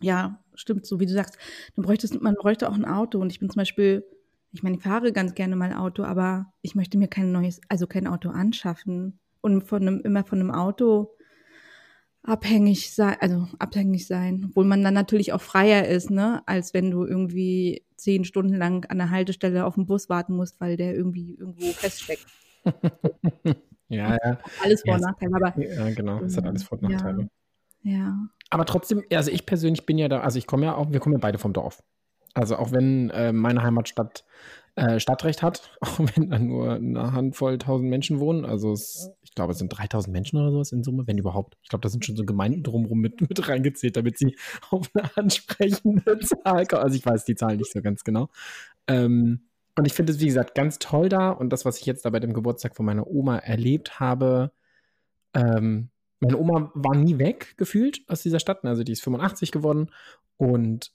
Ja, 0.00 0.42
stimmt, 0.54 0.84
so 0.86 0.98
wie 0.98 1.06
du 1.06 1.12
sagst. 1.12 1.38
Man 1.76 1.86
bräuchte, 1.86 2.18
man 2.20 2.34
bräuchte 2.34 2.68
auch 2.68 2.74
ein 2.74 2.84
Auto. 2.84 3.20
Und 3.20 3.30
ich 3.30 3.38
bin 3.38 3.48
zum 3.48 3.60
Beispiel, 3.60 4.04
ich 4.52 4.62
meine, 4.62 4.76
ich 4.76 4.82
fahre 4.82 5.12
ganz 5.12 5.34
gerne 5.34 5.54
mal 5.56 5.72
Auto, 5.72 6.02
aber 6.02 6.52
ich 6.62 6.74
möchte 6.74 6.98
mir 6.98 7.06
kein 7.08 7.30
neues, 7.32 7.60
also 7.68 7.86
kein 7.86 8.08
Auto 8.08 8.28
anschaffen 8.30 9.18
und 9.40 9.62
von 9.62 9.82
einem, 9.82 10.00
immer 10.00 10.24
von 10.24 10.40
einem 10.40 10.50
Auto 10.50 11.16
abhängig 12.22 12.92
sein, 12.94 13.16
also 13.20 13.46
abhängig 13.58 14.06
sein, 14.06 14.46
obwohl 14.48 14.64
man 14.64 14.82
dann 14.82 14.94
natürlich 14.94 15.32
auch 15.32 15.40
freier 15.42 15.86
ist, 15.88 16.10
ne, 16.10 16.42
als 16.46 16.74
wenn 16.74 16.90
du 16.90 17.04
irgendwie 17.04 17.84
zehn 17.96 18.24
Stunden 18.24 18.54
lang 18.54 18.84
an 18.90 18.98
der 18.98 19.10
Haltestelle 19.10 19.64
auf 19.64 19.74
den 19.76 19.86
Bus 19.86 20.08
warten 20.08 20.34
musst, 20.34 20.60
weil 20.60 20.76
der 20.76 20.94
irgendwie 20.94 21.34
irgendwo 21.34 21.66
feststeckt. 21.72 22.26
Ja, 23.88 24.16
ja. 24.24 24.38
Alles 24.62 24.80
Vor- 24.80 24.88
Ja, 24.88 24.94
und 24.94 25.00
es- 25.00 25.06
Nachteile, 25.06 25.36
aber 25.36 25.62
Ja, 25.62 25.90
genau. 25.90 26.20
Es 26.22 26.36
hat 26.38 26.46
alles 26.46 26.62
Vor- 26.64 26.78
und 26.82 26.90
Ja. 26.90 26.96
Nachteile. 26.96 27.28
ja. 27.82 28.18
Aber 28.50 28.64
trotzdem, 28.64 29.04
also 29.12 29.30
ich 29.30 29.46
persönlich 29.46 29.86
bin 29.86 29.98
ja 29.98 30.08
da, 30.08 30.20
also 30.20 30.38
ich 30.38 30.46
komme 30.46 30.66
ja 30.66 30.74
auch, 30.74 30.92
wir 30.92 31.00
kommen 31.00 31.14
ja 31.14 31.20
beide 31.20 31.38
vom 31.38 31.52
Dorf. 31.52 31.82
Also 32.34 32.56
auch 32.56 32.72
wenn 32.72 33.10
äh, 33.10 33.32
meine 33.32 33.62
Heimatstadt 33.62 34.24
äh, 34.76 34.98
Stadtrecht 34.98 35.42
hat, 35.42 35.70
auch 35.80 35.98
wenn 35.98 36.30
da 36.30 36.38
nur 36.38 36.74
eine 36.74 37.12
Handvoll 37.12 37.58
tausend 37.58 37.88
Menschen 37.88 38.18
wohnen, 38.18 38.44
also 38.44 38.72
es, 38.72 39.10
ich 39.22 39.34
glaube, 39.34 39.52
es 39.52 39.58
sind 39.58 39.68
3000 39.68 40.12
Menschen 40.12 40.38
oder 40.38 40.50
sowas 40.50 40.72
in 40.72 40.82
Summe, 40.82 41.06
wenn 41.06 41.18
überhaupt. 41.18 41.56
Ich 41.62 41.68
glaube, 41.68 41.82
da 41.82 41.88
sind 41.88 42.04
schon 42.04 42.16
so 42.16 42.24
Gemeinden 42.24 42.62
drumherum 42.62 42.98
mit, 42.98 43.20
mit 43.20 43.48
reingezählt, 43.48 43.96
damit 43.96 44.18
sie 44.18 44.36
auf 44.70 44.90
eine 44.94 45.16
ansprechende 45.16 46.18
Zahl 46.20 46.66
kommen. 46.66 46.82
Also 46.82 46.96
ich 46.96 47.06
weiß 47.06 47.24
die 47.24 47.36
Zahl 47.36 47.56
nicht 47.56 47.72
so 47.72 47.82
ganz 47.82 48.04
genau. 48.04 48.28
Ähm, 48.88 49.48
und 49.76 49.86
ich 49.86 49.92
finde 49.92 50.12
es, 50.12 50.20
wie 50.20 50.26
gesagt, 50.26 50.54
ganz 50.54 50.78
toll 50.78 51.08
da 51.08 51.30
und 51.30 51.50
das, 51.50 51.64
was 51.64 51.78
ich 51.78 51.86
jetzt 51.86 52.04
da 52.04 52.10
bei 52.10 52.20
dem 52.20 52.32
Geburtstag 52.32 52.76
von 52.76 52.86
meiner 52.86 53.06
Oma 53.06 53.38
erlebt 53.38 53.98
habe, 53.98 54.52
ähm, 55.34 55.90
meine 56.24 56.38
Oma 56.38 56.70
war 56.74 56.96
nie 56.96 57.18
weg, 57.18 57.54
gefühlt, 57.56 58.02
aus 58.08 58.22
dieser 58.22 58.40
Stadt. 58.40 58.64
Also 58.64 58.84
die 58.84 58.92
ist 58.92 59.02
85 59.02 59.52
geworden. 59.52 59.90
Und 60.36 60.92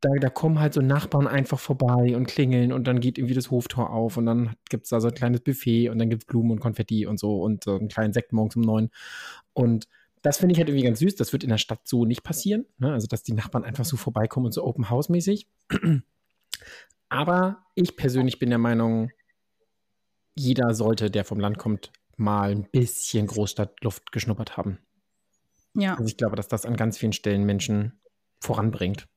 da, 0.00 0.08
da 0.18 0.30
kommen 0.30 0.60
halt 0.60 0.74
so 0.74 0.80
Nachbarn 0.80 1.26
einfach 1.26 1.58
vorbei 1.58 2.16
und 2.16 2.26
klingeln 2.26 2.72
und 2.72 2.86
dann 2.86 3.00
geht 3.00 3.18
irgendwie 3.18 3.34
das 3.34 3.50
Hoftor 3.50 3.90
auf 3.90 4.16
und 4.16 4.26
dann 4.26 4.54
gibt 4.70 4.84
es 4.84 4.90
da 4.90 5.00
so 5.00 5.08
ein 5.08 5.14
kleines 5.14 5.42
Buffet 5.42 5.90
und 5.90 5.98
dann 5.98 6.08
gibt 6.08 6.22
es 6.22 6.26
Blumen 6.26 6.52
und 6.52 6.60
Konfetti 6.60 7.06
und 7.06 7.20
so 7.20 7.42
und 7.42 7.64
so 7.64 7.76
einen 7.76 7.88
kleinen 7.88 8.14
Sekt 8.14 8.32
morgens 8.32 8.56
um 8.56 8.62
neun. 8.62 8.90
Und 9.52 9.88
das 10.22 10.38
finde 10.38 10.52
ich 10.52 10.58
halt 10.58 10.68
irgendwie 10.68 10.86
ganz 10.86 11.00
süß. 11.00 11.16
Das 11.16 11.32
wird 11.32 11.44
in 11.44 11.50
der 11.50 11.58
Stadt 11.58 11.86
so 11.86 12.04
nicht 12.04 12.22
passieren. 12.22 12.66
Ne? 12.78 12.92
Also, 12.92 13.06
dass 13.06 13.22
die 13.22 13.32
Nachbarn 13.32 13.64
einfach 13.64 13.84
so 13.84 13.96
vorbeikommen 13.96 14.46
und 14.46 14.52
so 14.52 14.64
Open 14.64 14.88
House-mäßig. 14.88 15.46
Aber 17.08 17.64
ich 17.74 17.96
persönlich 17.96 18.38
bin 18.38 18.50
der 18.50 18.58
Meinung, 18.58 19.10
jeder 20.34 20.74
sollte, 20.74 21.10
der 21.10 21.24
vom 21.24 21.40
Land 21.40 21.58
kommt, 21.58 21.92
mal 22.20 22.50
ein 22.50 22.68
bisschen 22.70 23.26
Großstadtluft 23.26 24.12
geschnuppert 24.12 24.56
haben. 24.56 24.78
Ja. 25.74 25.92
Also 25.94 26.04
ich 26.04 26.16
glaube, 26.16 26.36
dass 26.36 26.48
das 26.48 26.66
an 26.66 26.76
ganz 26.76 26.98
vielen 26.98 27.12
Stellen 27.12 27.44
Menschen 27.44 28.00
voranbringt. 28.40 29.08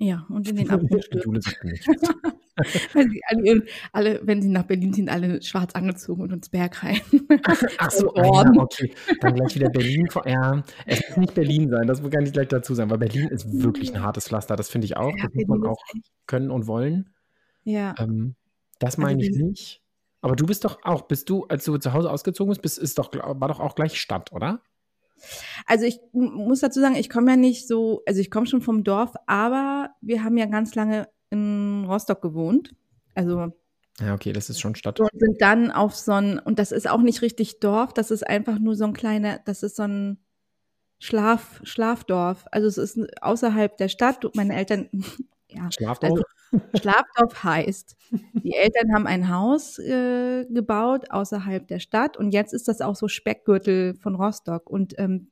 Ja, 0.00 0.26
und 0.28 0.48
in 0.48 0.56
den 0.56 0.66
nicht. 1.62 1.88
Weil 2.92 3.08
sie 3.08 3.20
alle, 3.28 3.64
alle, 3.92 4.20
wenn 4.24 4.42
sie 4.42 4.48
nach 4.48 4.64
Berlin 4.64 4.92
ziehen, 4.92 5.08
alle 5.08 5.40
schwarz 5.42 5.74
angezogen 5.74 6.22
und 6.22 6.32
ins 6.32 6.48
Berg 6.48 6.82
rein. 6.82 7.00
Ach 7.78 7.90
so, 7.90 8.12
ah, 8.14 8.24
ja, 8.44 8.60
okay. 8.60 8.92
Dann 9.20 9.34
gleich 9.36 9.54
wieder 9.54 9.70
Berlin. 9.70 10.08
vor- 10.10 10.26
Ja, 10.28 10.62
es 10.86 11.00
muss 11.08 11.16
nicht 11.18 11.34
Berlin 11.34 11.70
sein, 11.70 11.86
das 11.86 12.02
kann 12.10 12.26
ich 12.26 12.32
gleich 12.32 12.48
dazu 12.48 12.74
sagen, 12.74 12.90
weil 12.90 12.98
Berlin 12.98 13.28
ist 13.28 13.46
wirklich 13.62 13.94
ein 13.94 14.02
hartes 14.02 14.26
Pflaster, 14.26 14.56
das 14.56 14.68
finde 14.70 14.86
ich 14.86 14.96
auch. 14.96 15.16
Ja, 15.16 15.24
Das 15.26 15.34
muss 15.34 15.46
man 15.46 15.64
auch 15.66 15.80
können 16.26 16.50
und 16.50 16.66
wollen. 16.66 17.10
Ja. 17.62 17.94
Ähm, 17.98 18.34
das 18.80 18.94
Also 18.96 19.02
meine 19.02 19.22
ich 19.22 19.30
Berlin- 19.30 19.48
nicht. 19.50 19.82
Aber 20.20 20.36
du 20.36 20.46
bist 20.46 20.64
doch 20.64 20.82
auch, 20.82 21.02
bist 21.02 21.28
du, 21.30 21.44
als 21.44 21.64
du 21.64 21.76
zu 21.78 21.92
Hause 21.92 22.10
ausgezogen 22.10 22.50
bist, 22.50 22.62
bist 22.62 22.78
ist 22.78 22.98
doch, 22.98 23.10
war 23.12 23.48
doch 23.48 23.60
auch 23.60 23.74
gleich 23.74 24.00
Stadt, 24.00 24.32
oder? 24.32 24.60
Also 25.66 25.84
ich 25.84 26.00
muss 26.12 26.60
dazu 26.60 26.80
sagen, 26.80 26.96
ich 26.96 27.10
komme 27.10 27.32
ja 27.32 27.36
nicht 27.36 27.66
so, 27.66 28.02
also 28.06 28.20
ich 28.20 28.30
komme 28.30 28.46
schon 28.46 28.62
vom 28.62 28.84
Dorf, 28.84 29.14
aber 29.26 29.90
wir 30.00 30.24
haben 30.24 30.36
ja 30.36 30.46
ganz 30.46 30.74
lange 30.74 31.08
in 31.30 31.84
Rostock 31.86 32.22
gewohnt. 32.22 32.74
Also 33.14 33.52
Ja, 34.00 34.14
okay, 34.14 34.32
das 34.32 34.48
ist 34.48 34.60
schon 34.60 34.74
Stadt. 34.74 35.00
und 35.00 35.10
sind 35.14 35.40
dann 35.40 35.70
auf 35.70 35.94
so 35.94 36.12
ein, 36.12 36.38
und 36.38 36.58
das 36.58 36.72
ist 36.72 36.88
auch 36.88 37.00
nicht 37.00 37.22
richtig 37.22 37.60
Dorf, 37.60 37.92
das 37.92 38.10
ist 38.10 38.26
einfach 38.26 38.58
nur 38.58 38.76
so 38.76 38.84
ein 38.84 38.92
kleiner, 38.92 39.40
das 39.44 39.62
ist 39.62 39.76
so 39.76 39.82
ein 39.82 40.18
Schlaf, 41.00 41.60
Schlafdorf. 41.62 42.46
Also 42.50 42.66
es 42.66 42.76
ist 42.78 43.22
außerhalb 43.22 43.76
der 43.76 43.88
Stadt. 43.88 44.24
Meine 44.34 44.56
Eltern, 44.56 44.88
ja, 45.50 45.70
Schlafdorf? 45.70 46.12
also 46.12 46.22
Schlafdorf 46.80 47.44
heißt, 47.44 47.94
die 48.42 48.54
Eltern 48.54 48.94
haben 48.94 49.06
ein 49.06 49.28
Haus 49.28 49.78
äh, 49.78 50.46
gebaut 50.48 51.10
außerhalb 51.10 51.68
der 51.68 51.78
Stadt 51.78 52.16
und 52.16 52.30
jetzt 52.32 52.54
ist 52.54 52.68
das 52.68 52.80
auch 52.80 52.96
so 52.96 53.08
Speckgürtel 53.08 53.96
von 53.96 54.14
Rostock 54.14 54.70
und 54.70 54.94
ähm, 54.98 55.28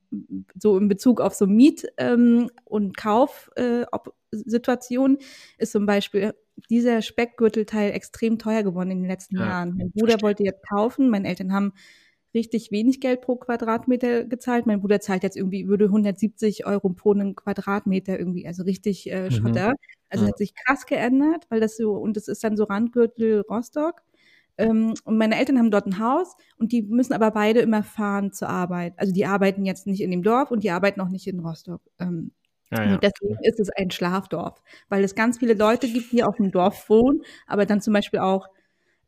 so 0.59 0.77
in 0.79 0.89
Bezug 0.89 1.21
auf 1.21 1.35
so 1.35 1.47
Miet- 1.47 1.87
ähm, 1.97 2.51
und 2.65 2.97
Kaufsituationen 2.97 5.19
äh, 5.19 5.23
ist 5.59 5.73
zum 5.73 5.87
Beispiel 5.87 6.35
dieser 6.71 7.03
Speckgürtelteil 7.03 7.93
extrem 7.93 8.39
teuer 8.39 8.63
geworden 8.63 8.91
in 8.91 9.03
den 9.03 9.09
letzten 9.09 9.37
Ja, 9.37 9.47
Jahren. 9.47 9.75
Mein 9.77 9.93
Bruder 9.93 10.23
wollte 10.23 10.45
jetzt 10.45 10.67
kaufen, 10.69 11.11
meine 11.11 11.29
Eltern 11.29 11.53
haben 11.53 11.75
richtig 12.37 12.71
wenig 12.73 13.01
Geld 13.01 13.23
pro 13.23 13.37
Quadratmeter 13.37 14.25
gezahlt. 14.25 14.67
Mein 14.67 14.81
Bruder 14.81 15.01
zahlt 15.01 15.25
jetzt 15.25 15.37
irgendwie, 15.37 15.69
würde 15.69 15.91
170 15.91 16.67
Euro 16.67 16.91
pro 16.91 17.13
einen 17.13 17.35
Quadratmeter 17.37 18.19
irgendwie, 18.19 18.47
also 18.47 18.63
richtig 18.65 19.11
äh, 19.11 19.31
Mhm. 19.31 19.33
Schotter. 19.33 19.75
Also 20.11 20.27
Ja. 20.27 20.29
hat 20.29 20.39
sich 20.39 20.55
krass 20.55 20.87
geändert, 20.87 21.47
weil 21.51 21.61
das 21.61 21.77
so, 21.77 21.95
und 21.95 22.17
es 22.17 22.29
ist 22.29 22.45
dann 22.45 22.57
so 22.57 22.65
Randgürtel 22.65 23.41
Rostock. 23.49 24.03
Ähm, 24.59 24.95
und 25.05 25.19
meine 25.19 25.37
Eltern 25.39 25.59
haben 25.59 25.71
dort 25.71 25.87
ein 25.87 25.99
Haus 26.01 26.37
und 26.59 26.73
die 26.73 26.83
müssen 26.83 27.13
aber 27.13 27.31
beide 27.33 27.61
immer 27.61 27.83
fahren 27.83 28.33
zur 28.33 28.49
Arbeit. 28.49 28.95
Also 28.99 29.13
die 29.13 29.27
arbeiten 29.27 29.65
jetzt 29.67 29.87
nicht 29.87 30.01
in 30.01 30.11
dem 30.11 30.23
Dorf 30.23 30.51
und 30.51 30.63
die 30.65 30.71
arbeiten 30.71 31.01
auch 31.01 31.09
nicht 31.11 31.27
in 31.27 31.41
Rostock. 31.41 31.83
Ähm, 31.99 32.33
Ja, 32.71 32.83
und 32.83 33.03
ja. 33.03 33.03
deswegen 33.03 33.37
ist 33.43 33.61
es 33.61 33.71
ein 33.71 33.91
Schlafdorf, 33.91 34.63
weil 34.89 35.05
es 35.05 35.15
ganz 35.15 35.39
viele 35.39 35.55
Leute 35.55 35.89
gibt, 35.89 36.13
die 36.13 36.23
auf 36.25 36.37
dem 36.37 36.51
Dorf 36.53 36.89
wohnen, 36.89 37.23
aber 37.47 37.67
dann 37.67 37.81
zum 37.81 37.93
Beispiel 37.93 38.21
auch 38.21 38.49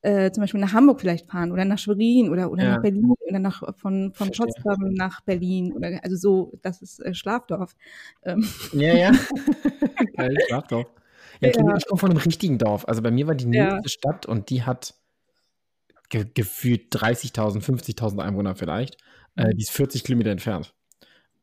äh, 0.02 0.30
zum 0.30 0.42
Beispiel 0.42 0.60
nach 0.60 0.72
Hamburg 0.72 1.00
vielleicht 1.00 1.26
fahren 1.30 1.52
oder 1.52 1.64
nach 1.64 1.78
Schwerin 1.78 2.30
oder, 2.30 2.50
oder 2.50 2.62
Ja. 2.64 2.74
nach 2.76 2.82
Berlin 2.82 3.14
oder 3.26 3.38
nach, 3.38 3.62
von, 3.76 4.12
von. 4.14 4.30
Potsdam 4.30 4.92
nach 4.94 5.20
Berlin 5.22 5.72
oder 5.72 6.00
also 6.02 6.16
so, 6.16 6.52
das 6.62 6.82
ist 6.82 7.00
äh, 7.00 7.14
Schlafdorf. 7.14 7.74
Ähm, 8.24 8.48
Ja, 8.72 8.94
ja. 8.94 9.12
Geil, 10.16 10.36
Schlafdorf. 10.46 10.86
Ja, 11.40 11.50
Ja. 11.50 11.76
ich 11.76 11.86
komme 11.86 11.98
von 11.98 12.10
einem 12.10 12.18
richtigen 12.18 12.58
Dorf. 12.58 12.86
Also 12.88 13.02
bei 13.02 13.10
mir 13.10 13.26
war 13.26 13.34
die 13.34 13.46
Ja. 13.46 13.72
nächste 13.74 13.88
Stadt 13.88 14.26
und 14.26 14.50
die 14.50 14.62
hat 14.62 14.94
ge 16.08 16.26
gefühlt 16.32 16.94
30.000, 16.94 17.62
50.000 17.62 18.20
Einwohner 18.22 18.54
vielleicht. 18.56 18.96
Äh, 19.36 19.54
die 19.54 19.62
ist 19.62 19.70
40 19.70 20.04
Kilometer 20.04 20.30
entfernt. 20.30 20.74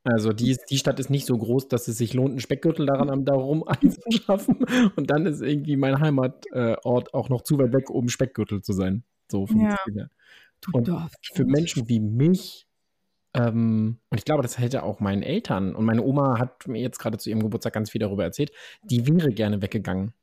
Also 0.05 0.33
die, 0.33 0.55
die 0.69 0.77
Stadt 0.77 0.99
ist 0.99 1.09
nicht 1.09 1.25
so 1.25 1.35
groß, 1.35 1.67
dass 1.67 1.87
es 1.87 1.97
sich 1.97 2.13
lohnt, 2.13 2.29
einen 2.29 2.39
Speckgürtel 2.39 2.85
daran 2.85 3.09
am 3.09 3.25
darum 3.25 3.63
einzuschaffen. 3.67 4.59
Und 4.95 5.09
dann 5.09 5.25
ist 5.25 5.41
irgendwie 5.41 5.75
mein 5.75 5.99
Heimatort 5.99 6.45
Ort 6.85 7.13
auch 7.13 7.29
noch 7.29 7.41
zu 7.41 7.57
weit 7.57 7.73
weg, 7.73 7.89
um 7.89 8.07
Speckgürtel 8.07 8.61
zu 8.61 8.73
sein. 8.73 9.03
So 9.29 9.47
Ja. 9.49 9.75
Und 10.71 10.89
für 11.33 11.45
Menschen 11.45 11.89
wie 11.89 11.99
mich, 11.99 12.67
ähm, 13.33 13.97
und 14.09 14.17
ich 14.17 14.25
glaube, 14.25 14.43
das 14.43 14.59
hätte 14.59 14.83
auch 14.83 14.99
meinen 14.99 15.23
Eltern, 15.23 15.75
und 15.75 15.85
meine 15.85 16.03
Oma 16.03 16.37
hat 16.39 16.67
mir 16.67 16.81
jetzt 16.81 16.99
gerade 16.99 17.17
zu 17.17 17.29
ihrem 17.29 17.41
Geburtstag 17.41 17.73
ganz 17.73 17.89
viel 17.89 17.99
darüber 17.99 18.23
erzählt, 18.23 18.51
die 18.83 19.07
wäre 19.07 19.29
gerne 19.31 19.61
weggegangen. 19.61 20.13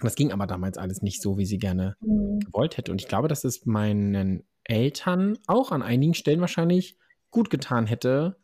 Das 0.00 0.16
ging 0.16 0.32
aber 0.32 0.46
damals 0.46 0.76
alles 0.76 1.02
nicht 1.02 1.22
so, 1.22 1.38
wie 1.38 1.46
sie 1.46 1.58
gerne 1.58 1.96
Mhm. 2.00 2.40
gewollt 2.40 2.76
hätte. 2.76 2.92
Und 2.92 3.00
ich 3.00 3.08
glaube, 3.08 3.28
dass 3.28 3.44
es 3.44 3.64
meinen 3.64 4.44
Eltern 4.64 5.38
auch 5.46 5.72
an 5.72 5.82
einigen 5.82 6.14
Stellen 6.14 6.40
wahrscheinlich 6.40 6.98
gut 7.30 7.48
getan 7.50 7.86
hätte, 7.86 8.36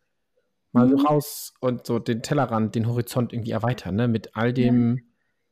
mal 0.73 0.89
so 0.89 0.97
Mhm. 0.97 1.07
raus 1.07 1.55
und 1.61 1.87
so 1.87 1.99
den 1.99 2.23
Tellerrand, 2.23 2.75
den 2.75 2.87
Horizont 2.87 3.33
irgendwie 3.33 3.51
erweitern, 3.51 3.97
ne? 3.97 4.09
mit 4.09 4.37
all 4.37 4.53
dem 4.53 5.01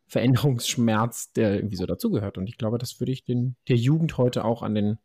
Veränderungsschmerz, 0.06 1.32
der 1.32 1.54
irgendwie 1.56 1.76
so 1.76 1.86
dazugehört. 1.86 2.38
Und 2.38 2.48
ich 2.48 2.56
glaube, 2.56 2.78
das 2.78 2.98
würde 3.00 3.12
ich 3.12 3.24
den, 3.24 3.56
der 3.68 3.76
Jugend 3.76 4.16
heute 4.18 4.44
auch 4.44 4.62
an 4.62 4.74
den, 4.74 4.98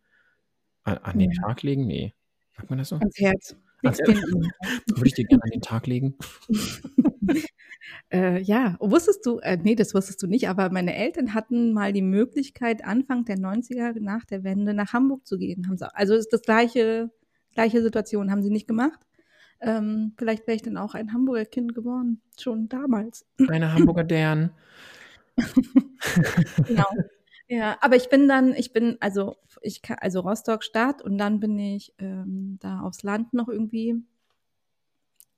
an, 0.83 0.97
an 0.99 1.19
den 1.19 1.31
Ja. 1.31 1.41
Tag 1.47 1.63
legen. 1.63 1.85
Nee. 1.87 2.13
Sagt 2.55 2.69
man 2.69 2.79
das 2.79 2.89
so? 2.89 2.95
Ans 2.97 3.17
Herz. 3.17 3.55
Ans 3.83 3.99
Herz. 3.99 4.09
Würde 4.09 5.07
ich 5.07 5.13
dir 5.13 5.25
gerne 5.25 5.43
an 5.43 5.49
den 5.49 5.61
Tag 5.61 5.87
legen? 5.87 6.15
Äh, 8.11 8.41
ja, 8.41 8.77
wusstest 8.79 9.25
du, 9.25 9.39
äh, 9.39 9.57
nee, 9.61 9.75
das 9.75 9.93
wusstest 9.93 10.21
du 10.21 10.27
nicht, 10.27 10.47
aber 10.47 10.69
meine 10.69 10.95
Eltern 10.95 11.33
hatten 11.33 11.73
mal 11.73 11.91
die 11.93 12.01
Möglichkeit, 12.01 12.83
Anfang 12.85 13.25
der 13.25 13.37
90er 13.37 13.99
nach 13.99 14.23
der 14.25 14.43
Wende 14.43 14.73
nach 14.73 14.93
Hamburg 14.93 15.25
zu 15.27 15.37
gehen. 15.37 15.67
Haben 15.67 15.77
sie, 15.77 15.93
also 15.95 16.13
ist 16.13 16.31
das 16.31 16.41
gleiche, 16.43 17.11
gleiche 17.53 17.81
Situation, 17.81 18.31
haben 18.31 18.41
sie 18.43 18.51
nicht 18.51 18.67
gemacht. 18.67 18.99
Ähm, 19.63 20.13
vielleicht 20.17 20.45
wäre 20.45 20.55
ich 20.55 20.61
dann 20.61 20.77
auch 20.77 20.93
ein 20.93 21.13
Hamburger 21.13 21.45
Kind 21.45 21.73
geworden, 21.73 22.21
schon 22.37 22.67
damals. 22.67 23.25
Eine 23.47 23.73
Hamburger 23.73 24.03
Dern. 24.03 24.51
Genau. 26.67 26.85
Ja, 27.47 27.77
aber 27.81 27.95
ich 27.95 28.09
bin 28.09 28.27
dann, 28.27 28.53
ich 28.53 28.73
bin, 28.73 28.97
also 28.99 29.35
ich 29.61 29.81
kann, 29.81 29.97
also 29.99 30.21
Rostock 30.21 30.63
Stadt 30.63 31.01
und 31.01 31.17
dann 31.17 31.39
bin 31.39 31.59
ich 31.59 31.93
ähm, 31.97 32.57
da 32.61 32.81
aufs 32.81 33.03
Land 33.03 33.33
noch 33.33 33.47
irgendwie 33.47 34.01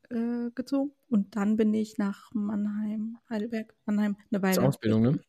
äh, 0.10 0.50
gezogen 0.54 0.92
und 1.10 1.36
dann 1.36 1.58
bin 1.58 1.74
ich 1.74 1.98
nach 1.98 2.30
Mannheim, 2.34 3.18
Heidelberg, 3.30 3.76
Mannheim, 3.86 4.18
eine 4.32 4.40
Zur 4.40 4.42
Weile. 4.42 4.68
Ausbildung, 4.68 5.02
ne? 5.02 5.20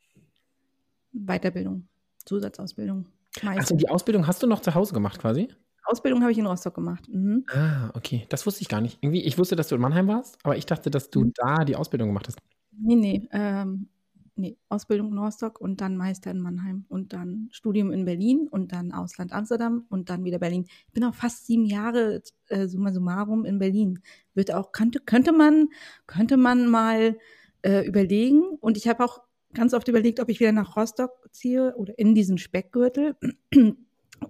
Weiterbildung, 1.13 1.89
Zusatzausbildung. 2.25 3.07
Meist. 3.43 3.61
Achso, 3.61 3.77
die 3.77 3.89
Ausbildung 3.89 4.27
hast 4.27 4.43
du 4.43 4.47
noch 4.47 4.61
zu 4.61 4.75
Hause 4.75 4.95
gemacht 4.95 5.19
quasi? 5.19 5.49
Ausbildung 5.87 6.23
habe 6.23 6.33
ich 6.33 6.39
in 6.39 6.47
Rostock 6.47 6.75
gemacht. 6.75 7.09
Mhm. 7.09 7.47
Ah, 7.49 7.91
okay. 7.95 8.27
Das 8.29 8.45
wusste 8.47 8.63
ich 8.63 8.69
gar 8.69 8.81
nicht. 8.81 8.99
Irgendwie, 9.03 9.23
ich 9.23 9.39
wusste, 9.39 9.55
dass 9.57 9.69
du 9.69 9.77
in 9.77 9.81
Mannheim 9.81 10.09
warst, 10.09 10.39
aber 10.43 10.57
ich 10.57 10.67
dachte, 10.67 10.91
dass 10.91 11.11
du 11.11 11.25
Mhm. 11.25 11.33
da 11.35 11.65
die 11.65 11.77
Ausbildung 11.77 12.09
gemacht 12.09 12.27
hast. 12.29 12.39
Nee, 12.79 12.97
nee, 12.97 13.29
ähm, 13.33 13.89
nee, 14.35 14.59
Ausbildung 14.69 15.13
in 15.13 15.19
Rostock 15.19 15.61
und 15.61 15.81
dann 15.81 15.97
Meister 15.97 16.31
in 16.31 16.41
Mannheim 16.41 16.85
und 16.89 17.13
dann 17.13 17.49
Studium 17.53 17.91
in 17.91 18.05
Berlin 18.05 18.49
und 18.51 18.73
dann 18.73 18.93
Ausland 18.93 19.33
Amsterdam 19.33 19.87
und 19.89 20.11
dann 20.11 20.25
wieder 20.25 20.39
Berlin. 20.39 20.65
Ich 20.89 20.93
bin 20.93 21.05
auch 21.05 21.15
fast 21.15 21.47
sieben 21.47 21.65
Jahre 21.65 22.23
äh, 22.49 22.67
summa 22.69 22.93
summarum 22.93 23.45
in 23.45 23.59
Berlin. 23.59 24.01
Wird 24.35 24.53
auch, 24.53 24.73
könnte, 24.73 25.01
könnte 25.01 25.33
man, 25.33 25.69
könnte 26.07 26.37
man 26.37 26.69
mal 26.69 27.17
äh, 27.63 27.87
überlegen. 27.87 28.43
Und 28.61 28.77
ich 28.77 28.89
habe 28.89 29.05
auch 29.05 29.23
ganz 29.55 29.73
oft 29.73 29.89
überlegt, 29.89 30.21
ob 30.21 30.29
ich 30.29 30.39
wieder 30.41 30.53
nach 30.53 30.77
Rostock 30.77 31.29
ziehe 31.33 31.75
oder 31.77 31.99
in 31.99 32.15
diesen 32.15 32.37
Speckgürtel. 32.39 33.17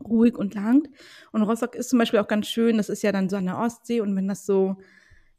Ruhig 0.05 0.37
und 0.37 0.55
lang. 0.55 0.89
Und 1.33 1.43
Rostock 1.43 1.75
ist 1.75 1.91
zum 1.91 1.99
Beispiel 1.99 2.21
auch 2.21 2.29
ganz 2.29 2.49
schön. 2.49 2.77
Das 2.77 2.89
ist 2.89 3.03
ja 3.03 3.13
dann 3.13 3.29
so 3.29 3.37
an 3.37 3.47
der 3.47 3.59
Ostsee. 3.59 4.01
Und 4.01 4.15
wenn 4.17 4.29
das 4.29 4.47
so, 4.47 4.77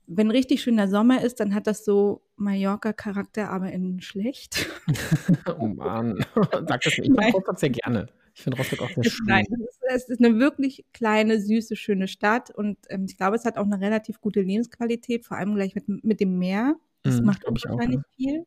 wenn 0.08 0.32
richtig 0.32 0.62
schöner 0.62 0.88
Sommer 0.88 1.24
ist, 1.24 1.40
dann 1.40 1.54
hat 1.54 1.68
das 1.68 1.86
so 1.86 2.22
Mallorca-Charakter, 2.36 3.50
aber 3.50 3.72
in 3.72 4.00
schlecht. 4.02 4.68
oh 5.60 5.68
Mann, 5.68 6.26
sag 6.68 6.82
das 6.82 6.98
nicht. 6.98 7.10
Ich 7.10 7.10
mag 7.10 7.34
Rostock 7.34 7.60
sehr 7.60 7.70
gerne. 7.70 8.08
Ich 8.34 8.44
finde 8.44 8.58
Rostock 8.58 8.82
auch 8.82 8.90
sehr 8.90 9.04
schön. 9.04 9.26
Nein, 9.26 9.46
es 9.90 10.10
ist, 10.10 10.24
eine 10.24 10.38
wirklich 10.38 10.86
kleine, 10.94 11.42
süße, 11.42 11.76
schöne 11.76 12.08
Stadt. 12.08 12.52
Und 12.52 12.78
ähm, 12.90 13.06
ich 13.10 13.18
glaube, 13.18 13.36
es 13.36 13.46
hat 13.46 13.58
auch 13.58 13.66
eine 13.66 13.82
relativ 13.82 14.22
gute 14.22 14.42
Lebensqualität, 14.42 15.26
vor 15.26 15.38
allem 15.38 15.56
gleich 15.56 15.74
mit, 15.74 16.04
mit 16.04 16.20
dem 16.20 16.38
Meer. 16.38 16.76
Das 17.04 17.20
Mhm, 17.20 17.26
macht 17.26 17.42
glaub 17.42 17.58
ich 17.58 17.68
auch, 17.68 17.74
wahrscheinlich 17.74 18.02
ja. 18.18 18.32
viel. 18.32 18.46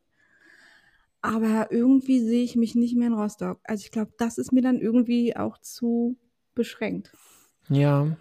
Aber 1.22 1.70
irgendwie 1.70 2.20
sehe 2.20 2.44
ich 2.44 2.56
mich 2.56 2.74
nicht 2.74 2.96
mehr 2.96 3.08
in 3.08 3.14
Rostock. 3.14 3.60
Also 3.64 3.82
ich 3.84 3.90
glaube, 3.90 4.12
das 4.18 4.38
ist 4.38 4.52
mir 4.52 4.62
dann 4.62 4.80
irgendwie 4.80 5.36
auch 5.36 5.58
zu 5.58 6.16
beschränkt. 6.54 7.12
Ja. 7.68 8.16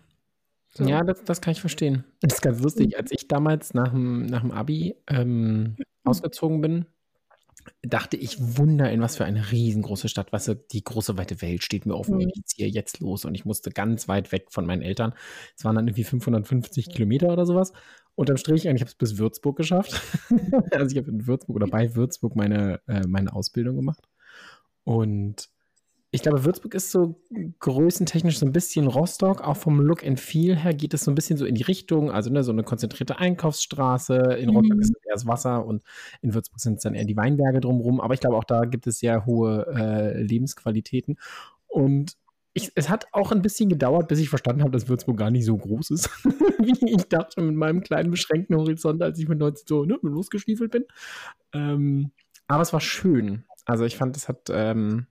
So. 0.72 0.84
Ja, 0.84 1.04
das, 1.04 1.24
das 1.24 1.42
kann 1.42 1.54
ich 1.54 1.62
verstehen. 1.62 2.04
Das 2.22 2.36
ist 2.36 2.42
ganz 2.42 2.62
lustig. 2.62 2.98
Als 2.98 3.12
ich 3.12 3.28
damals 3.28 3.74
nach 3.74 3.92
dem, 3.92 4.26
nach 4.26 4.42
dem 4.42 4.52
Abi 4.52 4.96
ähm, 5.08 5.78
ausgezogen 6.04 6.62
bin, 6.62 6.86
dachte 7.82 8.18
ich, 8.18 8.38
Wunder, 8.58 8.92
in 8.92 9.02
was 9.02 9.18
für 9.18 9.26
eine 9.26 9.52
riesengroße 9.52 10.10
Stadt. 10.10 10.32
Weißt 10.32 10.50
du, 10.50 10.56
die 10.56 10.84
große 10.84 11.18
weite 11.18 11.42
Welt 11.42 11.64
steht 11.64 11.86
mir 11.86 11.96
offen. 11.96 12.16
Mhm. 12.16 12.32
Ich 12.34 12.46
ziehe 12.46 12.68
jetzt 12.68 13.00
los 13.00 13.26
und 13.26 13.36
ich 13.36 13.46
musste 13.46 13.72
ganz 13.72 14.08
weit 14.08 14.32
weg 14.32 14.48
von 14.52 14.66
meinen 14.66 14.82
Eltern. 14.82 15.14
Es 15.58 15.66
waren 15.66 15.76
dann 15.76 15.88
irgendwie 15.88 16.04
550 16.04 16.90
Kilometer 16.90 17.30
oder 17.30 17.46
sowas. 17.46 17.74
Unterm 18.20 18.36
Strich, 18.36 18.68
und 18.68 18.76
ich 18.76 18.82
habe 18.82 18.90
es 18.90 18.96
bis 18.96 19.18
Würzburg 19.18 19.56
geschafft. 19.56 20.02
also 20.72 20.92
ich 20.94 20.98
habe 21.02 21.10
in 21.10 21.26
Würzburg 21.26 21.56
oder 21.56 21.68
bei 21.68 21.96
Würzburg 21.96 22.36
meine, 22.36 22.82
äh, 22.86 23.08
meine 23.08 23.32
Ausbildung 23.34 23.78
gemacht. 23.78 24.10
Und 24.84 25.48
ich 26.12 26.22
glaube, 26.22 26.44
Würzburg 26.44 26.74
ist 26.74 26.92
so 26.92 27.22
größentechnisch 27.60 28.38
so 28.40 28.46
ein 28.46 28.52
bisschen 28.52 28.88
Rostock. 28.88 29.40
Auch 29.48 29.56
vom 29.56 29.80
Look 29.80 30.06
and 30.06 30.20
Feel 30.20 30.58
her 30.58 30.74
geht 30.74 30.94
es 30.94 31.06
so 31.06 31.12
ein 31.12 31.16
bisschen 31.16 31.38
so 31.38 31.46
in 31.46 31.56
die 31.56 31.64
Richtung. 31.64 32.12
Also 32.12 32.30
ne, 32.30 32.44
so 32.44 32.52
eine 32.52 32.64
konzentrierte 32.64 33.20
Einkaufsstraße. 33.20 34.16
In 34.38 34.50
Rostock 34.50 34.76
Mhm. 34.76 34.82
ist 34.82 34.90
es 34.98 35.06
eher 35.06 35.14
das 35.14 35.26
Wasser 35.26 35.66
und 35.66 35.82
in 36.22 36.34
Würzburg 36.34 36.60
sind 36.60 36.76
es 36.76 36.84
dann 36.84 36.96
eher 36.96 37.06
die 37.06 37.16
Weinberge 37.16 37.62
drumherum. 37.62 38.02
Aber 38.02 38.16
ich 38.16 38.20
glaube, 38.20 38.36
auch 38.36 38.44
da 38.44 38.66
gibt 38.66 38.86
es 38.86 39.00
sehr 39.00 39.26
hohe 39.26 39.66
äh, 39.74 40.22
Lebensqualitäten. 40.22 41.18
Und 41.68 42.18
ich, 42.54 42.72
es 42.76 42.90
hat 42.90 43.08
auch 43.12 43.32
ein 43.32 43.42
bisschen 43.42 43.70
gedauert, 43.70 44.08
bis 44.08 44.20
ich 44.20 44.30
verstanden 44.30 44.62
habe, 44.62 44.72
dass 44.72 44.88
Würzburg 44.88 45.18
gar 45.18 45.32
nicht 45.32 45.46
so 45.46 45.58
groß 45.58 45.92
ist, 45.92 46.10
wie 46.60 46.94
ich 46.96 47.08
dachte 47.08 47.42
mit 47.42 47.56
meinem 47.56 47.82
kleinen 47.82 48.12
beschränkten 48.12 48.56
Horizont, 48.56 49.02
als 49.02 49.20
ich 49.20 49.28
mit 49.28 49.40
19 49.40 49.66
so 49.68 49.86
ne, 49.86 50.00
losgestiefelt 50.02 50.72
bin. 50.72 50.86
Ähm, 51.54 52.12
aber 52.48 52.62
es 52.62 52.74
war 52.74 52.82
schön. 52.82 53.46
Also 53.66 53.86
ich 53.86 53.98
fand, 53.98 54.18
es 54.18 54.28
hat 54.28 54.50
ähm, 54.52 55.06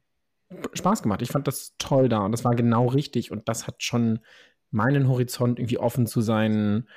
Spaß 0.74 1.02
gemacht. 1.02 1.22
Ich 1.22 1.30
fand 1.30 1.46
das 1.46 1.74
toll 1.78 2.08
da 2.08 2.24
und 2.24 2.32
das 2.32 2.44
war 2.44 2.54
genau 2.54 2.86
richtig 2.86 3.30
und 3.30 3.48
das 3.48 3.66
hat 3.66 3.82
schon 3.82 4.20
meinen 4.70 5.08
Horizont 5.08 5.58
irgendwie 5.58 5.78
offen 5.78 6.06
zu 6.06 6.20
sein, 6.20 6.88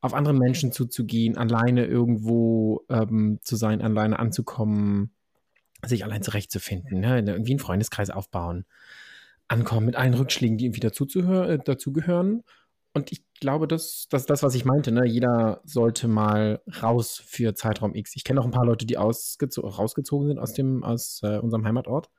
auf 0.00 0.14
andere 0.14 0.34
Menschen 0.34 0.72
zuzugehen, 0.72 1.36
alleine 1.36 1.84
irgendwo 1.84 2.84
ähm, 2.88 3.38
zu 3.42 3.56
sein, 3.56 3.82
alleine 3.82 4.18
anzukommen, 4.18 5.12
sich 5.84 6.04
allein 6.04 6.22
zurechtzufinden, 6.22 7.00
ne? 7.00 7.18
irgendwie 7.18 7.52
einen 7.52 7.58
Freundeskreis 7.58 8.10
aufbauen, 8.10 8.64
ankommen 9.50 9.86
mit 9.86 9.96
allen 9.96 10.14
Rückschlägen, 10.14 10.58
die 10.58 10.66
irgendwie 10.66 10.86
äh, 10.86 11.58
dazugehören. 11.58 12.42
Und 12.92 13.12
ich 13.12 13.24
glaube, 13.40 13.68
das, 13.68 14.06
das 14.10 14.22
ist 14.22 14.30
das, 14.30 14.42
was 14.42 14.54
ich 14.54 14.64
meinte. 14.64 14.92
Ne? 14.92 15.06
Jeder 15.06 15.60
sollte 15.64 16.08
mal 16.08 16.60
raus 16.82 17.22
für 17.24 17.54
Zeitraum 17.54 17.94
X. 17.94 18.16
Ich 18.16 18.24
kenne 18.24 18.40
auch 18.40 18.44
ein 18.44 18.52
paar 18.52 18.64
Leute, 18.64 18.86
die 18.86 18.98
ausgezo 18.98 19.62
rausgezogen 19.62 20.28
sind 20.28 20.38
aus, 20.38 20.54
dem, 20.54 20.82
aus 20.82 21.20
äh, 21.22 21.38
unserem 21.38 21.64
Heimatort 21.64 22.10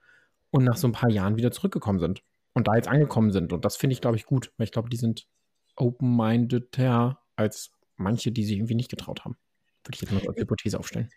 und 0.52 0.64
nach 0.64 0.78
so 0.78 0.88
ein 0.88 0.94
paar 0.94 1.10
Jahren 1.10 1.38
wieder 1.38 1.52
zurückgekommen 1.52 2.00
sind 2.00 2.22
und 2.54 2.68
da 2.68 2.76
jetzt 2.76 2.88
angekommen 2.88 3.32
sind. 3.32 3.54
Und 3.54 3.64
das 3.66 3.78
finde 3.78 3.94
ich, 3.94 4.02
glaube 4.02 4.18
ich, 4.18 4.26
gut, 4.26 4.52
weil 4.58 4.66
ich 4.66 4.72
glaube, 4.72 4.90
die 4.90 4.98
sind 4.98 5.28
open-mindeder 5.76 7.20
als 7.36 7.72
manche, 7.96 8.32
die 8.32 8.44
sich 8.44 8.58
irgendwie 8.58 8.76
nicht 8.76 8.92
getraut 8.92 9.24
haben. 9.24 9.38
Würde 9.86 9.96
ich 9.96 10.02
jetzt 10.02 10.12
mal 10.12 10.22
als 10.28 10.40
Hypothese 10.40 10.80
aufstellen. 10.80 11.10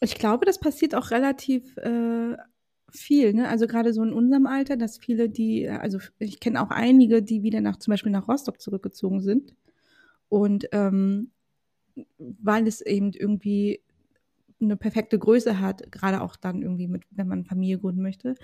Ich 0.00 0.16
glaube, 0.16 0.46
das 0.46 0.58
passiert 0.58 0.94
auch 0.94 1.10
relativ 1.10 1.76
äh, 1.78 2.36
viel, 2.90 3.34
ne? 3.34 3.48
Also 3.48 3.66
gerade 3.66 3.92
so 3.92 4.02
in 4.02 4.12
unserem 4.12 4.46
Alter, 4.46 4.76
dass 4.76 4.98
viele, 4.98 5.28
die, 5.28 5.68
also 5.68 5.98
ich 6.18 6.40
kenne 6.40 6.62
auch 6.62 6.70
einige, 6.70 7.22
die 7.22 7.42
wieder 7.42 7.60
nach 7.60 7.78
zum 7.78 7.92
Beispiel 7.92 8.12
nach 8.12 8.28
Rostock 8.28 8.60
zurückgezogen 8.60 9.20
sind. 9.20 9.54
Und 10.28 10.66
ähm, 10.72 11.32
weil 12.18 12.66
es 12.66 12.80
eben 12.80 13.12
irgendwie 13.12 13.82
eine 14.60 14.76
perfekte 14.76 15.18
Größe 15.18 15.60
hat, 15.60 15.90
gerade 15.92 16.22
auch 16.22 16.36
dann 16.36 16.62
irgendwie 16.62 16.88
mit, 16.88 17.04
wenn 17.10 17.28
man 17.28 17.44
Familie 17.44 17.78
gründen 17.78 18.02
möchte. 18.02 18.34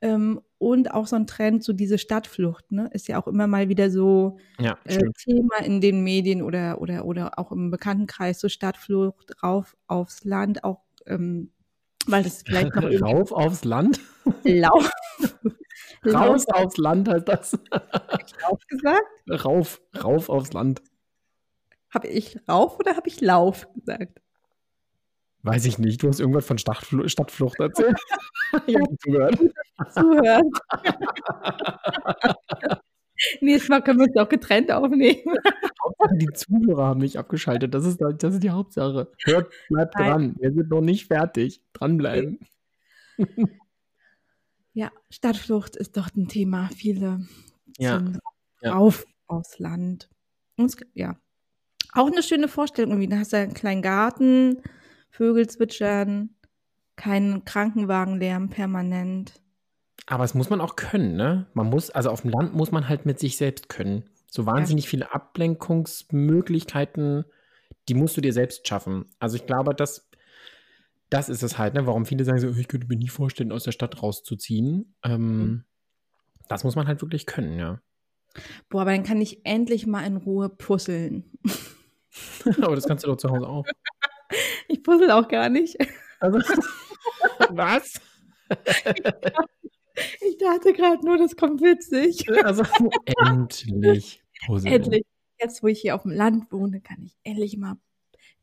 Ähm, 0.00 0.40
und 0.58 0.92
auch 0.92 1.06
so 1.06 1.16
ein 1.16 1.26
Trend, 1.28 1.64
so 1.64 1.72
diese 1.72 1.98
Stadtflucht, 1.98 2.72
ne, 2.72 2.90
ist 2.92 3.08
ja 3.08 3.20
auch 3.22 3.28
immer 3.28 3.46
mal 3.46 3.68
wieder 3.68 3.90
so 3.90 4.38
Ja, 4.58 4.78
äh. 4.84 4.98
Thema 5.18 5.64
in 5.64 5.80
den 5.80 6.02
Medien 6.04 6.42
oder, 6.42 6.80
oder, 6.80 7.04
oder 7.06 7.38
auch 7.38 7.52
im 7.52 7.70
Bekanntenkreis, 7.70 8.40
so 8.40 8.48
Stadtflucht 8.48 9.42
rauf 9.42 9.76
aufs 9.86 10.24
Land, 10.24 10.64
auch 10.64 10.82
ähm, 11.06 11.52
weil 12.06 12.22
das 12.22 12.42
vielleicht 12.42 12.74
noch 12.74 12.82
Rauf 13.02 13.32
aufs 13.32 13.64
Land? 13.64 14.00
Lauf, 14.44 14.90
Raus 16.04 16.46
Lauf, 16.46 16.64
aufs 16.64 16.76
Land 16.76 17.08
heißt 17.08 17.28
das. 17.28 17.58
Lauf 18.42 18.60
gesagt? 18.68 19.02
rauf, 19.44 19.80
rauf 20.02 20.28
aufs 20.28 20.52
Land. 20.52 20.82
Habe 21.90 22.08
ich 22.08 22.38
Rauf 22.48 22.78
oder 22.78 22.96
habe 22.96 23.08
ich 23.08 23.20
Lauf 23.20 23.68
gesagt? 23.74 24.20
Weiß 25.42 25.64
ich 25.66 25.78
nicht. 25.78 26.02
Du 26.02 26.08
hast 26.08 26.20
irgendwas 26.20 26.46
von 26.46 26.58
Stadtfl 26.58 27.08
Stadtflucht 27.08 27.58
erzählt. 27.58 27.98
ich 28.66 28.76
habe 28.76 28.96
zugehört. 28.98 29.38
Zuhören. 29.92 30.50
Nächstes 33.40 33.68
Mal 33.68 33.82
können 33.82 34.00
wir 34.00 34.06
uns 34.06 34.16
auch 34.16 34.28
getrennt 34.28 34.70
aufnehmen. 34.72 35.36
Hauptsache, 35.82 36.16
die 36.16 36.32
Zuhörer 36.32 36.86
haben 36.86 37.00
nicht 37.00 37.16
abgeschaltet. 37.16 37.74
Das 37.74 37.84
ist, 37.84 38.00
das 38.00 38.34
ist 38.34 38.42
die 38.42 38.50
Hauptsache. 38.50 39.10
Hört, 39.24 39.52
bleibt 39.68 39.94
Nein. 39.96 40.10
dran. 40.10 40.36
Wir 40.38 40.52
sind 40.52 40.70
noch 40.70 40.80
nicht 40.80 41.06
fertig. 41.06 41.62
Dranbleiben. 41.72 42.38
Ja, 44.74 44.90
Stadtflucht 45.10 45.76
ist 45.76 45.96
doch 45.98 46.08
ein 46.16 46.28
Thema. 46.28 46.70
Viele 46.74 47.26
Ja, 47.78 47.98
sind 47.98 48.18
ja. 48.62 48.72
rauf 48.72 49.04
aufs 49.26 49.58
Land. 49.58 50.08
Und 50.56 50.66
es, 50.66 50.76
ja, 50.94 51.18
auch 51.92 52.06
eine 52.06 52.22
schöne 52.22 52.48
Vorstellung 52.48 52.92
irgendwie. 52.92 53.08
Da 53.08 53.18
hast 53.18 53.34
du 53.34 53.36
einen 53.36 53.52
kleinen 53.52 53.82
Garten, 53.82 54.62
Vögel 55.10 55.46
zwitschern, 55.46 56.30
keinen 56.96 57.44
Krankenwagenlärm 57.44 58.48
permanent. 58.48 59.41
Aber 60.06 60.24
es 60.24 60.34
muss 60.34 60.50
man 60.50 60.60
auch 60.60 60.76
können, 60.76 61.16
ne? 61.16 61.46
Man 61.54 61.68
muss, 61.68 61.90
also 61.90 62.10
auf 62.10 62.20
dem 62.22 62.30
Land 62.30 62.54
muss 62.54 62.70
man 62.72 62.88
halt 62.88 63.06
mit 63.06 63.20
sich 63.20 63.36
selbst 63.36 63.68
können. 63.68 64.08
So 64.26 64.46
wahnsinnig 64.46 64.88
viele 64.88 65.14
Ablenkungsmöglichkeiten, 65.14 67.24
die 67.88 67.94
musst 67.94 68.16
du 68.16 68.20
dir 68.20 68.32
selbst 68.32 68.66
schaffen. 68.66 69.06
Also 69.18 69.36
ich 69.36 69.46
glaube, 69.46 69.74
das, 69.74 70.10
das 71.10 71.28
ist 71.28 71.42
es 71.42 71.58
halt, 71.58 71.74
ne? 71.74 71.86
Warum 71.86 72.06
viele 72.06 72.24
sagen 72.24 72.40
so, 72.40 72.48
ich 72.48 72.68
könnte 72.68 72.86
mir 72.88 72.96
nie 72.96 73.08
vorstellen, 73.08 73.52
aus 73.52 73.64
der 73.64 73.72
Stadt 73.72 74.02
rauszuziehen. 74.02 74.94
Ähm, 75.04 75.64
das 76.48 76.64
muss 76.64 76.76
man 76.76 76.86
halt 76.86 77.02
wirklich 77.02 77.26
können, 77.26 77.58
ja. 77.58 77.80
Boah, 78.68 78.82
aber 78.82 78.92
dann 78.92 79.04
kann 79.04 79.20
ich 79.20 79.44
endlich 79.44 79.86
mal 79.86 80.04
in 80.04 80.16
Ruhe 80.16 80.48
puzzeln. 80.48 81.24
Aber 82.62 82.74
das 82.74 82.86
kannst 82.86 83.04
du 83.04 83.08
doch 83.08 83.16
zu 83.16 83.30
Hause 83.30 83.48
auch. 83.48 83.64
Ich 84.68 84.82
puzzle 84.82 85.10
auch 85.10 85.28
gar 85.28 85.48
nicht. 85.48 85.76
Also, 86.20 86.38
was? 87.50 88.00
Ich 90.20 90.38
dachte 90.38 90.72
gerade 90.72 91.04
nur, 91.04 91.18
das 91.18 91.36
kommt 91.36 91.60
witzig. 91.60 92.26
Also, 92.44 92.62
endlich. 93.24 94.22
Puzzeln. 94.46 94.74
Endlich. 94.74 95.02
Jetzt, 95.40 95.62
wo 95.62 95.66
ich 95.66 95.80
hier 95.80 95.94
auf 95.94 96.02
dem 96.02 96.12
Land 96.12 96.52
wohne, 96.52 96.80
kann 96.80 97.02
ich 97.04 97.16
endlich 97.24 97.56
mal 97.56 97.76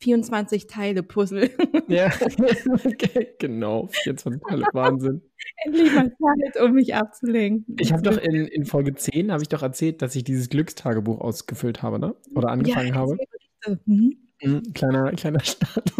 24 0.01 0.67
Teile 0.67 1.03
puzzeln. 1.03 1.49
Ja, 1.87 2.07
okay, 2.85 3.35
genau. 3.39 3.87
24 3.87 4.41
Teile 4.47 4.65
Wahnsinn. 4.73 5.21
endlich 5.65 5.93
mal 5.93 6.09
Zeit, 6.09 6.61
um 6.61 6.73
mich 6.73 6.95
abzulenken. 6.95 7.75
Ich 7.79 7.91
habe 7.91 8.01
doch 8.01 8.17
in, 8.17 8.47
in 8.47 8.65
Folge 8.65 8.95
10 8.95 9.31
habe 9.31 9.41
ich 9.41 9.49
doch 9.49 9.61
erzählt, 9.61 10.01
dass 10.01 10.15
ich 10.15 10.23
dieses 10.23 10.49
Glückstagebuch 10.49 11.19
ausgefüllt 11.19 11.81
habe, 11.81 11.99
ne? 11.99 12.15
Oder 12.35 12.49
angefangen 12.49 12.95
habe. 12.95 13.17
habe. 13.65 13.79
Mhm. 13.85 14.28
Kleiner, 14.73 15.11
kleiner 15.11 15.39
Start 15.43 15.91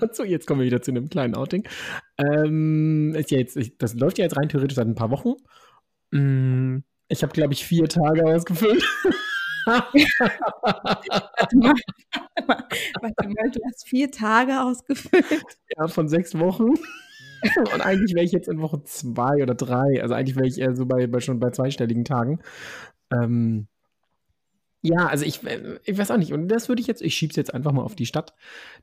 dazu. 0.00 0.24
Jetzt 0.24 0.46
kommen 0.46 0.60
wir 0.60 0.66
wieder 0.66 0.82
zu 0.82 0.90
einem 0.90 1.08
kleinen 1.08 1.34
Outing. 1.34 1.66
Ähm, 2.18 3.14
ist 3.14 3.30
ja 3.30 3.38
jetzt, 3.38 3.58
das 3.78 3.94
läuft 3.94 4.18
ja 4.18 4.24
jetzt 4.24 4.36
rein 4.36 4.48
theoretisch 4.48 4.76
seit 4.76 4.86
ein 4.86 4.94
paar 4.94 5.10
Wochen. 5.10 5.34
Mm, 6.12 6.78
Ich 7.08 7.22
habe, 7.22 7.32
glaube 7.32 7.54
ich, 7.54 7.64
vier 7.64 7.88
Tage 7.88 8.24
ausgefüllt. 8.26 8.84
Warte 9.66 11.56
mal, 11.56 11.74
warte 12.32 12.46
mal, 12.46 12.64
warte 13.02 13.28
mal, 13.28 13.50
du 13.50 13.60
hast 13.66 13.88
vier 13.88 14.10
Tage 14.12 14.62
ausgefüllt. 14.62 15.58
ja, 15.76 15.88
von 15.88 16.08
sechs 16.08 16.38
Wochen. 16.38 16.74
Und 17.72 17.80
eigentlich 17.80 18.14
wäre 18.14 18.24
ich 18.24 18.32
jetzt 18.32 18.48
in 18.48 18.60
Woche 18.60 18.82
zwei 18.84 19.42
oder 19.42 19.54
drei. 19.54 20.02
Also 20.02 20.14
eigentlich 20.14 20.36
wäre 20.36 20.46
ich 20.48 20.58
eher 20.58 20.74
so 20.76 20.86
bei, 20.86 21.06
bei 21.06 21.20
schon 21.20 21.40
bei 21.40 21.50
zweistelligen 21.50 22.04
Tagen. 22.04 22.40
Ähm, 23.12 23.68
ja, 24.86 25.06
also 25.06 25.24
ich, 25.24 25.42
äh, 25.44 25.78
ich 25.84 25.98
weiß 25.98 26.10
auch 26.10 26.16
nicht. 26.16 26.32
Und 26.32 26.48
das 26.48 26.68
würde 26.68 26.80
ich 26.80 26.86
jetzt, 26.86 27.02
ich 27.02 27.14
schiebe 27.14 27.30
es 27.30 27.36
jetzt 27.36 27.54
einfach 27.54 27.72
mal 27.72 27.82
auf 27.82 27.96
die 27.96 28.06
Stadt, 28.06 28.34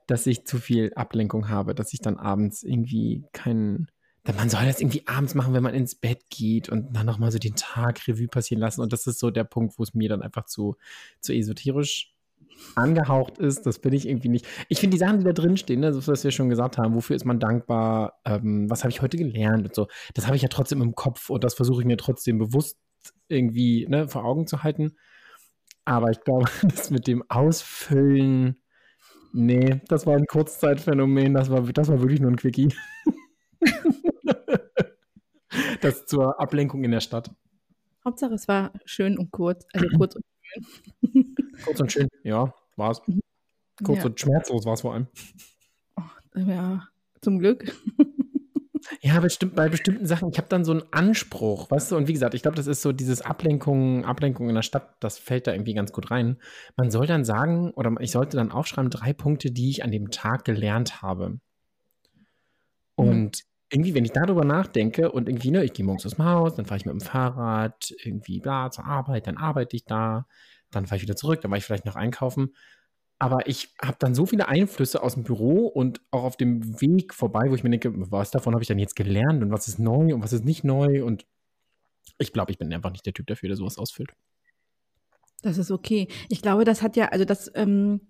dass 0.07 0.27
ich 0.27 0.45
zu 0.45 0.57
viel 0.57 0.93
Ablenkung 0.95 1.49
habe, 1.49 1.75
dass 1.75 1.93
ich 1.93 1.99
dann 1.99 2.17
abends 2.17 2.63
irgendwie 2.63 3.23
keinen 3.31 3.87
man 4.37 4.49
soll 4.49 4.65
das 4.65 4.79
irgendwie 4.79 5.05
abends 5.05 5.35
machen, 5.35 5.53
wenn 5.53 5.63
man 5.63 5.73
ins 5.73 5.95
Bett 5.95 6.29
geht 6.29 6.69
und 6.69 6.95
dann 6.95 7.05
nochmal 7.05 7.29
so 7.31 7.39
den 7.39 7.55
Tag 7.55 8.07
Revue 8.07 8.29
passieren 8.29 8.61
lassen. 8.61 8.79
Und 8.79 8.93
das 8.93 9.05
ist 9.05 9.19
so 9.19 9.31
der 9.31 9.43
Punkt, 9.43 9.77
wo 9.77 9.83
es 9.83 9.93
mir 9.93 10.07
dann 10.07 10.21
einfach 10.21 10.45
zu, 10.45 10.77
zu 11.19 11.33
esoterisch 11.33 12.13
angehaucht 12.75 13.37
ist. 13.37 13.65
Das 13.65 13.79
bin 13.79 13.93
ich 13.93 14.07
irgendwie 14.07 14.29
nicht. 14.29 14.47
Ich 14.69 14.79
finde 14.79 14.95
die 14.95 14.99
Sachen, 14.99 15.19
die 15.19 15.25
da 15.25 15.33
drin 15.33 15.57
stehen, 15.57 15.81
ne, 15.81 15.93
so 15.93 16.07
was 16.09 16.23
wir 16.23 16.31
schon 16.31 16.49
gesagt 16.49 16.77
haben, 16.77 16.95
wofür 16.95 17.17
ist 17.17 17.25
man 17.25 17.39
dankbar, 17.39 18.21
ähm, 18.23 18.69
was 18.69 18.83
habe 18.83 18.91
ich 18.91 19.01
heute 19.01 19.17
gelernt 19.17 19.65
und 19.65 19.75
so, 19.75 19.87
das 20.13 20.25
habe 20.25 20.37
ich 20.37 20.41
ja 20.41 20.47
trotzdem 20.47 20.81
im 20.81 20.95
Kopf 20.95 21.29
und 21.29 21.43
das 21.43 21.53
versuche 21.53 21.81
ich 21.81 21.87
mir 21.87 21.97
trotzdem 21.97 22.37
bewusst 22.37 22.77
irgendwie 23.27 23.85
ne, 23.89 24.07
vor 24.07 24.23
Augen 24.23 24.47
zu 24.47 24.63
halten. 24.63 24.93
Aber 25.85 26.11
ich 26.11 26.21
glaube, 26.21 26.45
das 26.63 26.91
mit 26.91 27.07
dem 27.07 27.23
Ausfüllen, 27.29 28.61
nee, 29.33 29.81
das 29.87 30.05
war 30.05 30.15
ein 30.15 30.25
Kurzzeitphänomen, 30.25 31.33
das 31.33 31.49
war, 31.49 31.61
das 31.61 31.89
war 31.89 32.01
wirklich 32.01 32.21
nur 32.21 32.31
ein 32.31 32.37
Quickie. 32.37 32.73
das 35.81 36.05
zur 36.05 36.39
Ablenkung 36.39 36.83
in 36.83 36.91
der 36.91 37.01
Stadt. 37.01 37.31
Hauptsache, 38.05 38.33
es 38.33 38.47
war 38.47 38.71
schön 38.85 39.17
und 39.17 39.31
kurz, 39.31 39.65
also 39.73 39.87
kurz 39.97 40.15
und 40.15 40.23
schön. 40.41 40.65
kurz 41.63 41.79
und 41.79 41.91
schön, 41.91 42.07
ja, 42.23 42.53
war 42.75 42.91
es. 42.91 43.01
Kurz 43.83 43.99
ja. 43.99 44.05
und 44.05 44.19
schmerzlos 44.19 44.65
war 44.65 44.73
es 44.73 44.81
vor 44.81 44.93
allem. 44.93 45.07
Oh, 45.95 46.39
ja, 46.39 46.87
zum 47.21 47.39
Glück. 47.39 47.73
Ja, 49.05 49.19
bestimmt, 49.19 49.55
bei 49.55 49.67
bestimmten 49.67 50.05
Sachen, 50.05 50.29
ich 50.29 50.37
habe 50.37 50.47
dann 50.47 50.63
so 50.63 50.71
einen 50.71 50.83
Anspruch, 50.91 51.69
weißt 51.69 51.91
du, 51.91 51.97
und 51.97 52.07
wie 52.07 52.13
gesagt, 52.13 52.35
ich 52.35 52.41
glaube, 52.41 52.55
das 52.55 52.67
ist 52.67 52.81
so 52.81 52.93
dieses 52.93 53.21
Ablenkung, 53.21 54.05
Ablenkung 54.05 54.47
in 54.47 54.55
der 54.55 54.61
Stadt, 54.61 54.95
das 55.01 55.19
fällt 55.19 55.45
da 55.45 55.51
irgendwie 55.51 55.73
ganz 55.73 55.91
gut 55.91 56.09
rein. 56.09 56.37
Man 56.77 56.89
soll 56.89 57.05
dann 57.05 57.25
sagen, 57.25 57.71
oder 57.71 57.93
ich 57.99 58.11
sollte 58.11 58.37
dann 58.37 58.49
aufschreiben, 58.49 58.89
drei 58.89 59.11
Punkte, 59.11 59.51
die 59.51 59.69
ich 59.69 59.83
an 59.83 59.91
dem 59.91 60.09
Tag 60.09 60.45
gelernt 60.45 61.01
habe. 61.01 61.41
Und 62.95 63.25
mhm. 63.25 63.31
irgendwie, 63.71 63.93
wenn 63.93 64.05
ich 64.05 64.13
darüber 64.13 64.45
nachdenke 64.45 65.11
und 65.11 65.27
irgendwie, 65.27 65.51
ne, 65.51 65.65
ich 65.65 65.73
gehe 65.73 65.85
morgens 65.85 66.05
aus 66.05 66.15
dem 66.15 66.23
Haus, 66.23 66.55
dann 66.55 66.65
fahre 66.65 66.77
ich 66.77 66.85
mit 66.85 66.93
dem 66.93 67.01
Fahrrad 67.01 67.93
irgendwie 68.05 68.39
da 68.39 68.71
zur 68.71 68.85
Arbeit, 68.85 69.27
dann 69.27 69.35
arbeite 69.35 69.75
ich 69.75 69.83
da, 69.83 70.27
dann 70.71 70.85
fahre 70.85 70.95
ich 70.95 71.03
wieder 71.03 71.17
zurück, 71.17 71.41
dann 71.41 71.51
war 71.51 71.57
ich 71.57 71.65
vielleicht 71.65 71.85
noch 71.85 71.97
einkaufen. 71.97 72.55
Aber 73.23 73.47
ich 73.47 73.73
habe 73.81 73.95
dann 73.99 74.13
so 74.13 74.25
viele 74.25 74.49
Einflüsse 74.49 75.01
aus 75.01 75.13
dem 75.13 75.23
Büro 75.23 75.67
und 75.67 76.01
auch 76.11 76.25
auf 76.25 76.35
dem 76.35 76.81
Weg 76.81 77.13
vorbei, 77.13 77.45
wo 77.47 77.55
ich 77.55 77.63
mir 77.63 77.69
denke, 77.69 77.93
was 78.11 78.31
davon 78.31 78.53
habe 78.53 78.61
ich 78.61 78.67
dann 78.67 78.79
jetzt 78.79 78.97
gelernt 78.97 79.41
und 79.41 79.49
was 79.49 79.69
ist 79.69 79.79
neu 79.79 80.13
und 80.13 80.21
was 80.21 80.33
ist 80.33 80.43
nicht 80.43 80.65
neu. 80.65 81.05
Und 81.05 81.25
ich 82.17 82.33
glaube, 82.33 82.51
ich 82.51 82.57
bin 82.57 82.73
einfach 82.73 82.91
nicht 82.91 83.05
der 83.05 83.13
Typ 83.13 83.25
dafür, 83.27 83.47
der 83.47 83.55
sowas 83.55 83.77
ausfüllt. 83.77 84.11
Das 85.41 85.57
ist 85.57 85.71
okay. 85.71 86.09
Ich 86.27 86.41
glaube, 86.41 86.65
das 86.65 86.81
hat 86.81 86.97
ja, 86.97 87.05
also 87.05 87.23
das 87.23 87.49
ähm, 87.55 88.01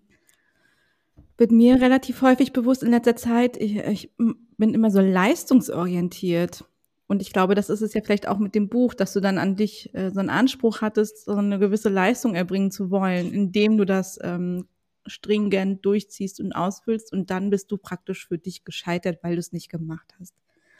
wird 1.38 1.52
mir 1.52 1.80
relativ 1.80 2.24
häufig 2.24 2.52
bewusst 2.52 2.82
in 2.82 2.90
letzter 2.90 3.16
Zeit. 3.16 3.56
Ich, 3.58 3.78
ich 3.78 4.12
bin 4.18 4.74
immer 4.74 4.90
so 4.90 5.00
leistungsorientiert. 5.00 6.66
Und 7.06 7.22
ich 7.22 7.32
glaube, 7.32 7.54
das 7.54 7.70
ist 7.70 7.82
es 7.82 7.94
ja 7.94 8.02
vielleicht 8.02 8.28
auch 8.28 8.40
mit 8.40 8.56
dem 8.56 8.68
Buch, 8.68 8.96
dass 8.96 9.14
du 9.14 9.20
dann 9.20 9.38
an 9.38 9.58
dich 9.58 9.94
äh, 9.94 10.10
so 10.10 10.22
einen 10.22 10.32
Anspruch 10.32 10.82
hattest, 10.82 11.26
so 11.26 11.36
eine 11.36 11.60
gewisse 11.60 11.90
Leistung 11.90 12.34
erbringen 12.34 12.72
zu 12.72 12.90
wollen, 12.90 13.32
indem 13.32 13.78
du 13.78 13.86
das 13.86 14.18
ähm, 14.24 14.66
stringent 15.06 15.86
durchziehst 15.86 16.40
und 16.40 16.54
ausfüllst 16.54 17.12
und 17.12 17.30
dann 17.30 17.50
bist 17.50 17.72
du 17.72 17.78
praktisch 17.78 18.28
für 18.28 18.38
dich 18.38 18.64
gescheitert, 18.64 19.20
weil 19.24 19.34
du 19.34 19.40
es 19.40 19.52
nicht 19.52 19.70
gemacht 19.70 20.14
hast. 20.20 20.34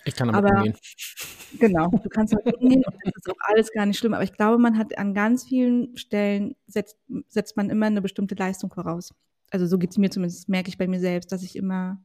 Ich 0.06 0.16
kann 0.16 0.28
damit 0.32 0.46
aber, 0.46 0.58
umgehen. 0.58 0.76
Genau, 1.60 1.90
du 1.90 2.10
kannst 2.10 2.34
damit 2.34 2.58
umgehen 2.58 2.84
und 2.86 2.96
das 3.04 3.14
ist 3.16 3.30
auch 3.30 3.40
alles 3.48 3.72
gar 3.72 3.86
nicht 3.86 3.98
schlimm. 3.98 4.14
Aber 4.14 4.24
ich 4.24 4.34
glaube, 4.34 4.58
man 4.58 4.78
hat 4.78 4.98
an 4.98 5.14
ganz 5.14 5.46
vielen 5.46 5.96
Stellen 5.98 6.56
setzt, 6.68 6.98
setzt 7.30 7.56
man 7.56 7.70
immer 7.70 7.86
eine 7.86 8.02
bestimmte 8.02 8.36
Leistung 8.36 8.72
voraus. 8.72 9.14
Also 9.52 9.66
so 9.66 9.78
geht 9.78 9.92
es 9.92 9.98
mir 9.98 10.10
zumindest, 10.10 10.50
merke 10.50 10.70
ich 10.70 10.78
bei 10.78 10.88
mir 10.88 11.00
selbst, 11.00 11.32
dass 11.32 11.44
ich 11.44 11.56
immer, 11.56 12.02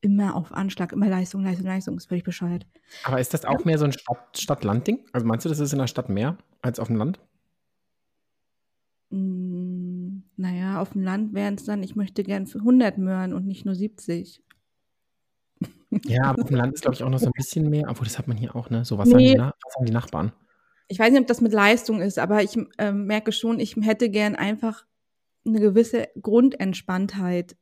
immer 0.00 0.34
auf 0.34 0.52
Anschlag, 0.52 0.92
immer 0.92 1.08
Leistung, 1.08 1.44
Leistung, 1.44 1.66
Leistung, 1.66 1.96
ist 1.96 2.08
völlig 2.08 2.24
bescheuert. 2.24 2.66
Aber 3.04 3.20
ist 3.20 3.34
das 3.34 3.44
auch 3.44 3.64
mehr 3.64 3.78
so 3.78 3.84
ein 3.84 3.92
Stadt-Land-Ding? 3.92 5.06
also 5.12 5.26
meinst 5.26 5.44
du, 5.44 5.48
das 5.48 5.60
ist 5.60 5.72
in 5.72 5.78
der 5.78 5.86
Stadt 5.86 6.08
mehr 6.08 6.38
als 6.62 6.80
auf 6.80 6.88
dem 6.88 6.96
Land? 6.96 7.20
Hm, 9.10 9.37
naja, 10.38 10.80
auf 10.80 10.92
dem 10.92 11.02
Land 11.02 11.34
wären 11.34 11.54
es 11.54 11.64
dann, 11.64 11.82
ich 11.82 11.96
möchte 11.96 12.22
gern 12.22 12.46
für 12.46 12.58
100 12.58 12.96
Möhren 12.96 13.34
und 13.34 13.46
nicht 13.46 13.64
nur 13.66 13.74
70. 13.74 14.40
Ja, 16.04 16.24
aber 16.24 16.42
auf 16.42 16.48
dem 16.48 16.56
Land 16.56 16.74
ist, 16.74 16.82
glaube 16.82 16.94
ich, 16.94 17.02
auch 17.02 17.08
noch 17.08 17.18
so 17.18 17.26
ein 17.26 17.32
bisschen 17.34 17.68
mehr. 17.68 17.86
Obwohl, 17.88 18.04
das 18.04 18.18
hat 18.18 18.28
man 18.28 18.36
hier 18.36 18.54
auch, 18.54 18.70
ne? 18.70 18.84
So, 18.84 18.98
was, 18.98 19.08
nee. 19.08 19.36
sagen, 19.36 19.52
die 19.52 19.64
was 19.64 19.72
sagen 19.72 19.86
die 19.86 19.92
Nachbarn? 19.92 20.32
Ich 20.86 20.98
weiß 20.98 21.10
nicht, 21.10 21.20
ob 21.20 21.26
das 21.26 21.40
mit 21.40 21.52
Leistung 21.52 22.00
ist, 22.00 22.18
aber 22.18 22.42
ich 22.42 22.56
äh, 22.78 22.92
merke 22.92 23.32
schon, 23.32 23.58
ich 23.58 23.76
hätte 23.76 24.10
gern 24.10 24.36
einfach 24.36 24.84
eine 25.46 25.60
gewisse 25.60 26.08
Grundentspanntheit 26.20 27.56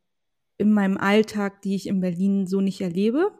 in 0.58 0.72
meinem 0.72 0.96
Alltag, 0.96 1.62
die 1.62 1.76
ich 1.76 1.86
in 1.86 2.00
Berlin 2.00 2.46
so 2.46 2.60
nicht 2.60 2.80
erlebe. 2.80 3.30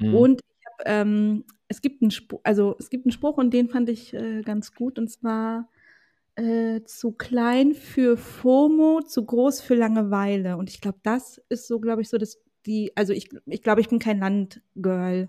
Mhm. 0.00 0.14
Und 0.14 0.40
hab, 0.64 0.86
ähm, 0.86 1.44
es 1.68 1.82
gibt 1.82 2.02
einen 2.02 2.10
Spruch, 2.10 2.40
also 2.44 2.76
es 2.78 2.90
gibt 2.90 3.06
einen 3.06 3.12
Spruch 3.12 3.38
und 3.38 3.52
den 3.52 3.68
fand 3.68 3.88
ich 3.88 4.14
äh, 4.14 4.42
ganz 4.42 4.74
gut 4.74 4.98
und 4.98 5.10
zwar 5.10 5.68
äh, 6.36 6.82
zu 6.84 7.12
klein 7.12 7.74
für 7.74 8.16
FOMO, 8.16 9.02
zu 9.02 9.24
groß 9.24 9.60
für 9.60 9.74
Langeweile. 9.74 10.56
Und 10.56 10.70
ich 10.70 10.80
glaube, 10.80 10.98
das 11.02 11.40
ist 11.48 11.66
so, 11.66 11.80
glaube 11.80 12.02
ich, 12.02 12.08
so 12.08 12.18
dass 12.18 12.38
die, 12.66 12.92
also 12.96 13.12
ich, 13.12 13.30
ich 13.46 13.62
glaube, 13.62 13.80
ich 13.80 13.88
bin 13.88 13.98
kein 13.98 14.18
Landgirl. 14.18 15.28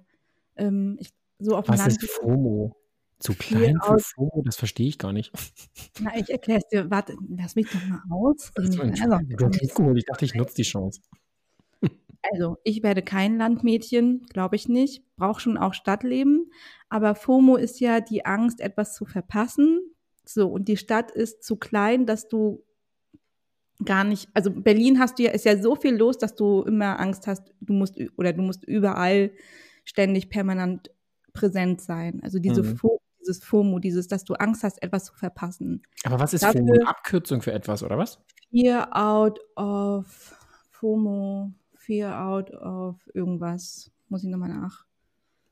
Ähm, 0.56 0.98
ich, 1.00 1.10
so 1.40 1.56
auf 1.56 1.68
Was 1.68 1.80
Land 1.80 2.04
ist 2.04 2.12
FOMO? 2.12 2.76
Zu 3.20 3.34
klein 3.34 3.78
für 3.82 4.00
FOMO? 4.00 4.44
Das 4.46 4.56
verstehe 4.56 4.88
ich 4.88 4.98
gar 4.98 5.14
nicht. 5.14 5.32
Na, 6.00 6.18
ich 6.18 6.30
erkläre 6.30 6.60
es 6.60 6.68
dir. 6.68 6.90
Warte, 6.90 7.16
lass 7.30 7.56
mich 7.56 7.68
doch 7.70 7.86
mal 7.86 8.02
aus. 8.10 8.52
Also, 8.56 8.84
ich 8.84 10.06
dachte, 10.06 10.26
ich 10.26 10.34
nutze 10.34 10.56
die 10.56 10.64
Chance. 10.64 11.02
Also, 12.32 12.58
ich 12.64 12.82
werde 12.82 13.04
kein 13.04 13.38
Landmädchen, 13.38 14.26
glaube 14.34 14.56
ich 14.56 14.68
nicht. 14.68 15.04
Brauche 15.16 15.40
schon 15.40 15.60
auch 15.60 15.76
Stadtleben. 15.76 16.50
Aber 16.90 17.14
FOMO 17.14 17.56
ist 17.56 17.80
ja 17.80 18.02
die 18.02 18.26
Angst, 18.26 18.62
etwas 18.62 18.96
zu 18.96 19.06
verpassen, 19.06 19.85
so, 20.30 20.48
und 20.48 20.68
die 20.68 20.78
Stadt 20.78 21.12
ist 21.12 21.44
zu 21.44 21.56
klein, 21.56 22.06
dass 22.06 22.28
du 22.28 22.64
gar 23.84 24.04
nicht, 24.04 24.30
also 24.34 24.52
Berlin 24.52 25.00
hast 25.00 25.20
du 25.20 25.24
ja, 25.24 25.32
ist 25.32 25.46
ja 25.46 25.62
so 25.62 25.76
viel 25.76 25.96
los, 25.96 26.18
dass 26.18 26.36
du 26.36 26.62
immer 26.64 27.00
Angst 27.00 27.28
hast, 27.28 27.54
du 27.60 27.74
musst 27.74 27.98
oder 28.18 28.34
du 28.34 28.42
musst 28.42 28.64
überall 28.64 29.32
ständig 29.84 30.30
permanent 30.30 30.92
präsent 31.34 31.82
sein. 31.82 32.22
Also 32.24 32.40
diese 32.40 32.64
mhm. 32.64 32.78
Fo 32.78 33.02
dieses 33.26 33.44
FOMO, 33.44 33.80
dieses, 33.80 34.08
dass 34.08 34.24
du 34.24 34.36
Angst 34.36 34.64
hast, 34.64 34.82
etwas 34.84 35.06
zu 35.06 35.14
verpassen. 35.16 35.82
Aber 36.04 36.20
was 36.20 36.34
ist 36.36 36.44
Dafür 36.44 36.62
FOMO? 36.62 36.74
Eine 36.74 36.88
Abkürzung 36.88 37.42
für 37.42 37.54
etwas, 37.54 37.82
oder 37.82 37.98
was? 37.98 38.20
Fear 38.52 38.88
out 38.96 39.40
of 39.56 40.06
FOMO, 40.70 41.52
Fear 41.74 42.22
out 42.24 42.52
of 42.52 42.96
irgendwas. 43.16 43.92
Muss 44.10 44.24
ich 44.24 44.30
nochmal 44.30 44.50
nach. 44.50 44.86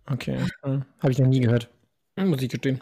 Okay, 0.06 0.38
hm. 0.62 0.86
habe 1.00 1.12
ich 1.12 1.18
noch 1.18 1.28
nie 1.28 1.40
gehört. 1.40 1.72
Muss 2.16 2.42
ich 2.42 2.50
gestehen. 2.50 2.80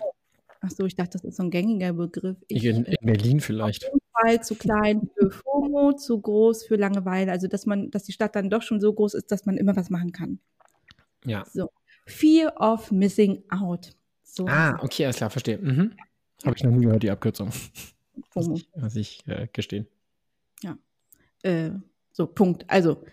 Ach 0.61 0.69
so, 0.69 0.85
ich 0.85 0.95
dachte, 0.95 1.17
das 1.17 1.23
ist 1.23 1.37
so 1.37 1.43
ein 1.43 1.49
gängiger 1.49 1.93
Begriff. 1.93 2.37
Ich, 2.47 2.63
in, 2.63 2.85
in 2.85 2.95
Berlin 3.01 3.39
vielleicht. 3.39 3.91
Fall 4.13 4.43
zu 4.43 4.55
klein 4.55 5.09
für 5.17 5.31
FOMO, 5.31 5.93
zu 5.93 6.21
groß 6.21 6.65
für 6.65 6.75
Langeweile. 6.75 7.31
Also, 7.31 7.47
dass 7.47 7.65
man, 7.65 7.89
dass 7.89 8.03
die 8.03 8.11
Stadt 8.11 8.35
dann 8.35 8.49
doch 8.49 8.61
schon 8.61 8.79
so 8.79 8.93
groß 8.93 9.15
ist, 9.15 9.31
dass 9.31 9.45
man 9.45 9.57
immer 9.57 9.75
was 9.75 9.89
machen 9.89 10.11
kann. 10.11 10.39
Ja. 11.25 11.43
So. 11.51 11.71
Fear 12.05 12.53
of 12.59 12.91
missing 12.91 13.43
out. 13.49 13.95
So. 14.23 14.47
Ah, 14.47 14.77
okay, 14.81 15.05
alles 15.05 15.17
klar, 15.17 15.29
verstehe. 15.31 15.57
Mhm. 15.57 15.93
Habe 16.45 16.55
ich 16.55 16.63
noch 16.63 16.71
nie 16.71 16.85
gehört, 16.85 17.03
die 17.03 17.11
Abkürzung. 17.11 17.49
FOMO. 18.29 18.49
Muss 18.49 18.59
ich, 18.59 18.69
muss 18.75 18.95
ich 18.95 19.27
äh, 19.27 19.47
gestehen. 19.51 19.87
Ja. 20.61 20.77
Äh, 21.41 21.71
so, 22.11 22.27
Punkt. 22.27 22.65
Also, 22.67 23.03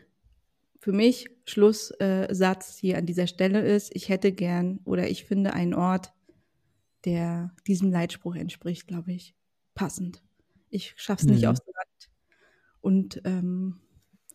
für 0.81 0.93
mich 0.93 1.31
Schlusssatz 1.47 2.77
äh, 2.77 2.81
hier 2.81 2.99
an 2.99 3.07
dieser 3.07 3.27
Stelle 3.27 3.63
ist, 3.63 3.95
ich 3.95 4.09
hätte 4.09 4.33
gern 4.33 4.81
oder 4.85 5.09
ich 5.09 5.25
finde 5.25 5.55
einen 5.55 5.75
Ort, 5.75 6.13
der 7.05 7.55
diesem 7.67 7.91
Leitspruch 7.91 8.35
entspricht, 8.35 8.87
glaube 8.87 9.13
ich, 9.13 9.35
passend. 9.75 10.23
Ich 10.71 10.95
schaffe 10.97 11.23
es 11.23 11.31
nicht 11.31 11.43
mhm. 11.43 11.51
aus 11.51 11.59
dem 11.59 11.73
Land. 11.75 12.11
Und 12.81 13.21
ähm, 13.25 13.81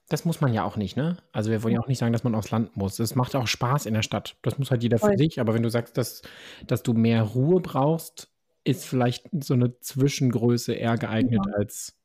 das 0.09 0.25
muss 0.25 0.41
man 0.41 0.53
ja 0.53 0.63
auch 0.63 0.77
nicht, 0.77 0.95
ne? 0.95 1.17
Also 1.31 1.49
wir 1.49 1.63
wollen 1.63 1.73
ja 1.73 1.79
auch 1.79 1.87
nicht 1.87 1.97
sagen, 1.97 2.13
dass 2.13 2.23
man 2.23 2.35
aufs 2.35 2.51
Land 2.51 2.75
muss. 2.75 2.99
Es 2.99 3.15
macht 3.15 3.35
auch 3.35 3.47
Spaß 3.47 3.85
in 3.85 3.93
der 3.93 4.03
Stadt. 4.03 4.35
Das 4.41 4.59
muss 4.59 4.69
halt 4.69 4.83
jeder 4.83 4.99
für 4.99 5.17
sich. 5.17 5.39
Aber 5.39 5.53
wenn 5.53 5.63
du 5.63 5.69
sagst, 5.69 5.97
dass, 5.97 6.21
dass 6.67 6.83
du 6.83 6.93
mehr 6.93 7.23
Ruhe 7.23 7.61
brauchst, 7.61 8.29
ist 8.63 8.85
vielleicht 8.85 9.27
so 9.43 9.53
eine 9.53 9.79
Zwischengröße 9.79 10.73
eher 10.73 10.97
geeignet 10.97 11.41
ja. 11.47 11.53
als. 11.53 11.95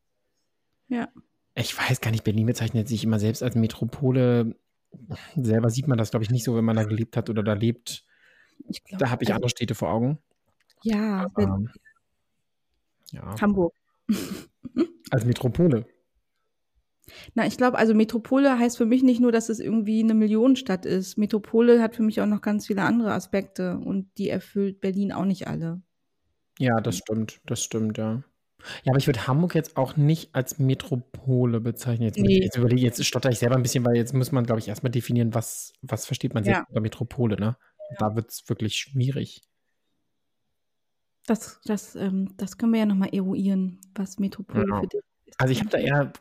Ja. 0.89 1.09
Ich 1.55 1.77
weiß 1.77 2.01
gar 2.01 2.11
nicht, 2.11 2.25
Berlin 2.25 2.47
bezeichnet 2.47 2.89
sich 2.89 3.05
immer 3.05 3.19
selbst 3.19 3.43
als 3.43 3.57
Metropole. 3.57 4.57
Selber 5.37 5.71
sieht 5.71 5.89
man 5.89 5.99
das, 5.99 6.11
glaube 6.11 6.25
ich, 6.25 6.31
nicht 6.31 6.45
so, 6.45 6.57
wenn 6.57 6.65
man 6.65 6.77
da 6.77 6.85
gelebt 6.85 7.17
hat 7.17 7.29
oder 7.29 7.43
da 7.43 7.53
lebt. 7.53 8.05
Glaub, 8.87 9.01
da 9.01 9.11
habe 9.11 9.25
ich 9.25 9.29
also, 9.29 9.37
andere 9.37 9.51
Städte 9.51 9.75
vor 9.75 9.91
Augen. 9.91 10.19
Ja, 10.83 11.25
Aber, 11.25 11.63
ja. 13.11 13.41
Hamburg. 13.41 13.75
Als 15.11 15.25
Metropole. 15.25 15.87
Na, 17.35 17.47
ich 17.47 17.57
glaube, 17.57 17.79
also 17.79 17.95
Metropole 17.95 18.59
heißt 18.59 18.77
für 18.77 18.87
mich 18.87 19.03
nicht 19.03 19.21
nur, 19.21 19.33
dass 19.33 19.49
es 19.49 19.61
irgendwie 19.61 20.03
eine 20.03 20.15
Millionenstadt 20.15 20.85
ist. 20.85 21.17
Metropole 21.17 21.81
hat 21.81 21.97
für 21.97 22.03
mich 22.03 22.21
auch 22.21 22.27
noch 22.27 22.43
ganz 22.43 22.67
viele 22.67 22.83
andere 22.83 23.13
Aspekte 23.13 23.79
und 23.79 24.07
die 24.19 24.29
erfüllt 24.29 24.81
Berlin 24.81 25.13
auch 25.13 25.25
nicht 25.25 25.47
alle. 25.47 25.83
Ja, 26.59 26.81
das 26.81 26.99
stimmt, 26.99 27.41
das 27.47 27.63
stimmt, 27.63 27.99
ja. 27.99 28.25
Ja, 28.83 28.91
aber 28.91 28.99
ich 28.99 29.07
würde 29.07 29.27
Hamburg 29.29 29.55
jetzt 29.55 29.77
auch 29.77 29.97
nicht 29.97 30.35
als 30.35 30.59
Metropole 30.59 31.61
bezeichnen. 31.61 32.07
Jetzt, 32.07 32.19
nee. 32.19 32.43
jetzt, 32.43 32.57
überlege, 32.57 32.83
jetzt 32.83 33.05
stotter 33.05 33.31
ich 33.31 33.39
selber 33.39 33.55
ein 33.55 33.63
bisschen, 33.63 33.87
weil 33.87 33.97
jetzt 33.97 34.13
muss 34.13 34.33
man, 34.33 34.45
glaube 34.45 34.59
ich, 34.59 34.69
erstmal 34.69 34.91
definieren, 34.91 35.33
was, 35.33 35.73
was 35.81 36.07
versteht 36.07 36.35
man 36.35 36.45
ja. 36.45 36.65
unter 36.69 36.81
Metropole, 36.81 37.37
ne? 37.37 37.57
Da 37.99 38.17
wird 38.17 38.31
es 38.31 38.49
wirklich 38.49 38.77
schwierig. 38.77 39.48
Das, 41.29 41.61
das, 41.65 41.95
ähm, 41.95 42.35
das 42.39 42.57
können 42.57 42.73
wir 42.73 42.81
ja 42.81 42.87
nochmal 42.87 43.11
eruieren, 43.13 43.79
was 43.95 44.19
Metropole 44.19 44.67
Ja. 44.69 44.81
für 44.81 44.87
dich 44.87 45.01
ist. 45.27 45.41
Also 45.41 45.53
ich 45.53 45.61
habe 45.61 45.69
da 45.71 45.79
eher 45.79 46.13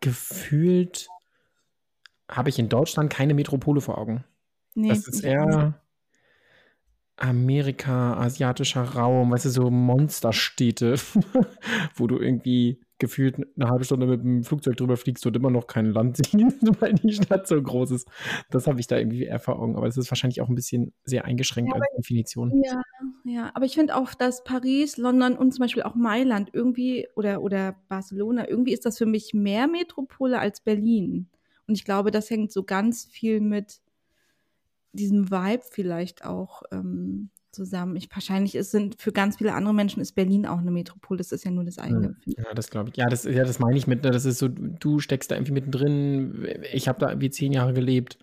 gefühlt, 0.00 1.08
habe 2.30 2.50
ich 2.50 2.58
in 2.58 2.68
Deutschland 2.68 3.10
keine 3.10 3.32
Metropole 3.34 3.80
vor 3.80 3.96
Augen. 3.96 4.22
Nee, 4.74 4.88
Das 4.90 5.08
ist 5.08 5.24
eher 5.24 5.80
Amerika, 7.16 8.14
asiatischer 8.18 8.82
Raum, 8.82 9.30
weißt 9.30 9.46
du, 9.46 9.50
so 9.50 9.70
Monsterstädte, 9.70 10.96
wo 11.94 12.06
du 12.06 12.18
irgendwie 12.18 12.83
gefühlt 12.98 13.36
eine 13.36 13.68
halbe 13.68 13.84
Stunde 13.84 14.06
mit 14.06 14.22
dem 14.22 14.44
Flugzeug 14.44 14.76
drüber 14.76 14.96
fliegst 14.96 15.26
und 15.26 15.36
immer 15.36 15.50
noch 15.50 15.66
kein 15.66 15.86
Land 15.86 16.16
siehst, 16.26 16.80
weil 16.80 16.94
die 16.94 17.12
Stadt 17.12 17.46
so 17.46 17.60
groß 17.60 17.90
ist. 17.90 18.08
Das 18.50 18.66
habe 18.66 18.80
ich 18.80 18.86
da 18.86 18.96
irgendwie 18.96 19.24
eher 19.24 19.40
vor 19.40 19.58
Augen. 19.58 19.76
Aber 19.76 19.86
das 19.86 19.96
ist 19.96 20.10
wahrscheinlich 20.10 20.40
auch 20.40 20.48
ein 20.48 20.54
bisschen 20.54 20.92
sehr 21.04 21.24
eingeschränkt 21.24 21.72
Ja, 21.74 21.80
als 21.80 21.96
Definition. 21.96 22.62
Ja, 22.64 22.82
ja, 23.24 23.50
aber 23.54 23.64
ich 23.64 23.74
finde 23.74 23.96
auch, 23.96 24.14
dass 24.14 24.44
Paris, 24.44 24.96
London 24.96 25.36
und 25.36 25.52
zum 25.52 25.62
Beispiel 25.62 25.82
auch 25.82 25.94
Mailand 25.94 26.50
irgendwie 26.52 27.08
oder, 27.16 27.42
oder 27.42 27.76
Barcelona, 27.88 28.48
irgendwie 28.48 28.72
ist 28.72 28.86
das 28.86 28.98
für 28.98 29.06
mich 29.06 29.34
mehr 29.34 29.66
Metropole 29.66 30.38
als 30.38 30.60
Berlin. 30.60 31.28
Und 31.66 31.74
ich 31.74 31.84
glaube, 31.84 32.10
das 32.10 32.30
hängt 32.30 32.52
so 32.52 32.62
ganz 32.62 33.04
viel 33.06 33.40
mit 33.40 33.80
diesem 34.92 35.30
Vibe 35.30 35.64
vielleicht 35.68 36.24
auch 36.24 36.62
ähm, 36.70 37.30
zusammen. 37.54 37.96
Ich, 37.96 38.08
wahrscheinlich 38.12 38.54
ist, 38.54 38.70
sind 38.72 39.00
für 39.00 39.12
ganz 39.12 39.36
viele 39.38 39.54
andere 39.54 39.72
Menschen 39.74 40.00
ist 40.00 40.12
Berlin 40.12 40.44
auch 40.46 40.58
eine 40.58 40.70
Metropole. 40.70 41.18
Das 41.18 41.32
ist 41.32 41.44
ja 41.44 41.50
nur 41.50 41.64
das 41.64 41.78
eigene. 41.78 42.08
Hm. 42.08 42.16
Ja, 42.36 42.52
das 42.54 42.70
glaube 42.70 42.90
ich. 42.90 42.96
Ja 42.96 43.06
das, 43.06 43.24
ja, 43.24 43.44
das 43.44 43.58
meine 43.58 43.76
ich 43.78 43.86
mit, 43.86 44.02
ne, 44.02 44.10
das 44.10 44.24
ist 44.24 44.38
so, 44.38 44.48
du 44.48 44.98
steckst 44.98 45.30
da 45.30 45.36
irgendwie 45.36 45.52
mittendrin. 45.52 46.46
Ich 46.72 46.88
habe 46.88 46.98
da 46.98 47.08
irgendwie 47.08 47.30
zehn 47.30 47.52
Jahre 47.52 47.72
gelebt. 47.72 48.18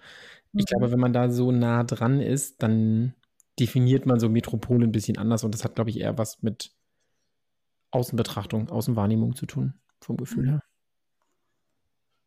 Ich 0.54 0.64
Mhm. 0.64 0.66
glaube, 0.66 0.92
wenn 0.92 1.00
man 1.00 1.14
da 1.14 1.30
so 1.30 1.52
nah 1.52 1.84
dran 1.84 2.20
ist, 2.20 2.62
dann 2.62 3.14
definiert 3.60 4.06
man 4.06 4.20
so 4.20 4.30
Metropole 4.30 4.86
ein 4.86 4.92
bisschen 4.92 5.18
anders 5.18 5.44
und 5.44 5.54
das 5.54 5.64
hat, 5.64 5.76
glaube 5.76 5.90
ich, 5.90 6.00
eher 6.00 6.18
was 6.18 6.42
mit 6.44 6.72
Außenbetrachtung, 7.92 8.70
Außenwahrnehmung 8.70 9.36
zu 9.36 9.46
tun, 9.46 9.74
vom 10.02 10.18
Gefühl 10.18 10.44
Mhm. 10.46 10.50
her. 10.50 10.60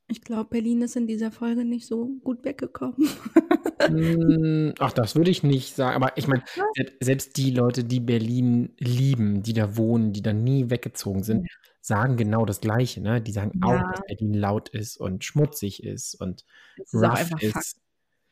Ich 0.07 0.21
glaube, 0.21 0.51
Berlin 0.51 0.83
ist 0.83 0.97
in 0.97 1.07
dieser 1.07 1.33
Folge 1.33 1.65
nicht 1.65 1.87
so 1.87 2.07
gut 2.23 2.45
weggekommen. 2.45 2.97
Mm, 3.91 4.73
Ach, 4.79 4.93
das 4.93 5.15
würde 5.17 5.31
ich 5.31 5.43
nicht 5.43 5.75
sagen. 5.77 5.97
Aber 5.97 6.17
ich 6.17 6.27
meine, 6.29 6.43
se- 6.77 6.93
selbst 7.01 7.37
die 7.37 7.51
Leute, 7.51 7.85
die 7.85 8.01
Berlin 8.01 8.75
lieben, 8.79 9.43
die 9.43 9.53
da 9.53 9.77
wohnen, 9.77 10.13
die 10.13 10.23
da 10.23 10.33
nie 10.33 10.71
weggezogen 10.71 11.23
sind, 11.23 11.49
sagen 11.81 12.17
genau 12.17 12.45
das 12.47 12.61
Gleiche. 12.61 13.01
Ne? 13.01 13.21
Die 13.21 13.33
sagen 13.33 13.53
auch, 13.63 13.73
Ja. 13.73 13.91
dass 13.91 14.01
Berlin 14.07 14.35
laut 14.35 14.69
ist 14.71 14.97
und 14.97 15.25
schmutzig 15.25 15.83
ist 15.83 16.15
und 16.21 16.45
Das 16.79 16.93
ist 16.95 17.05
auch 17.05 17.11
rough 17.19 17.43
ist. 17.43 17.77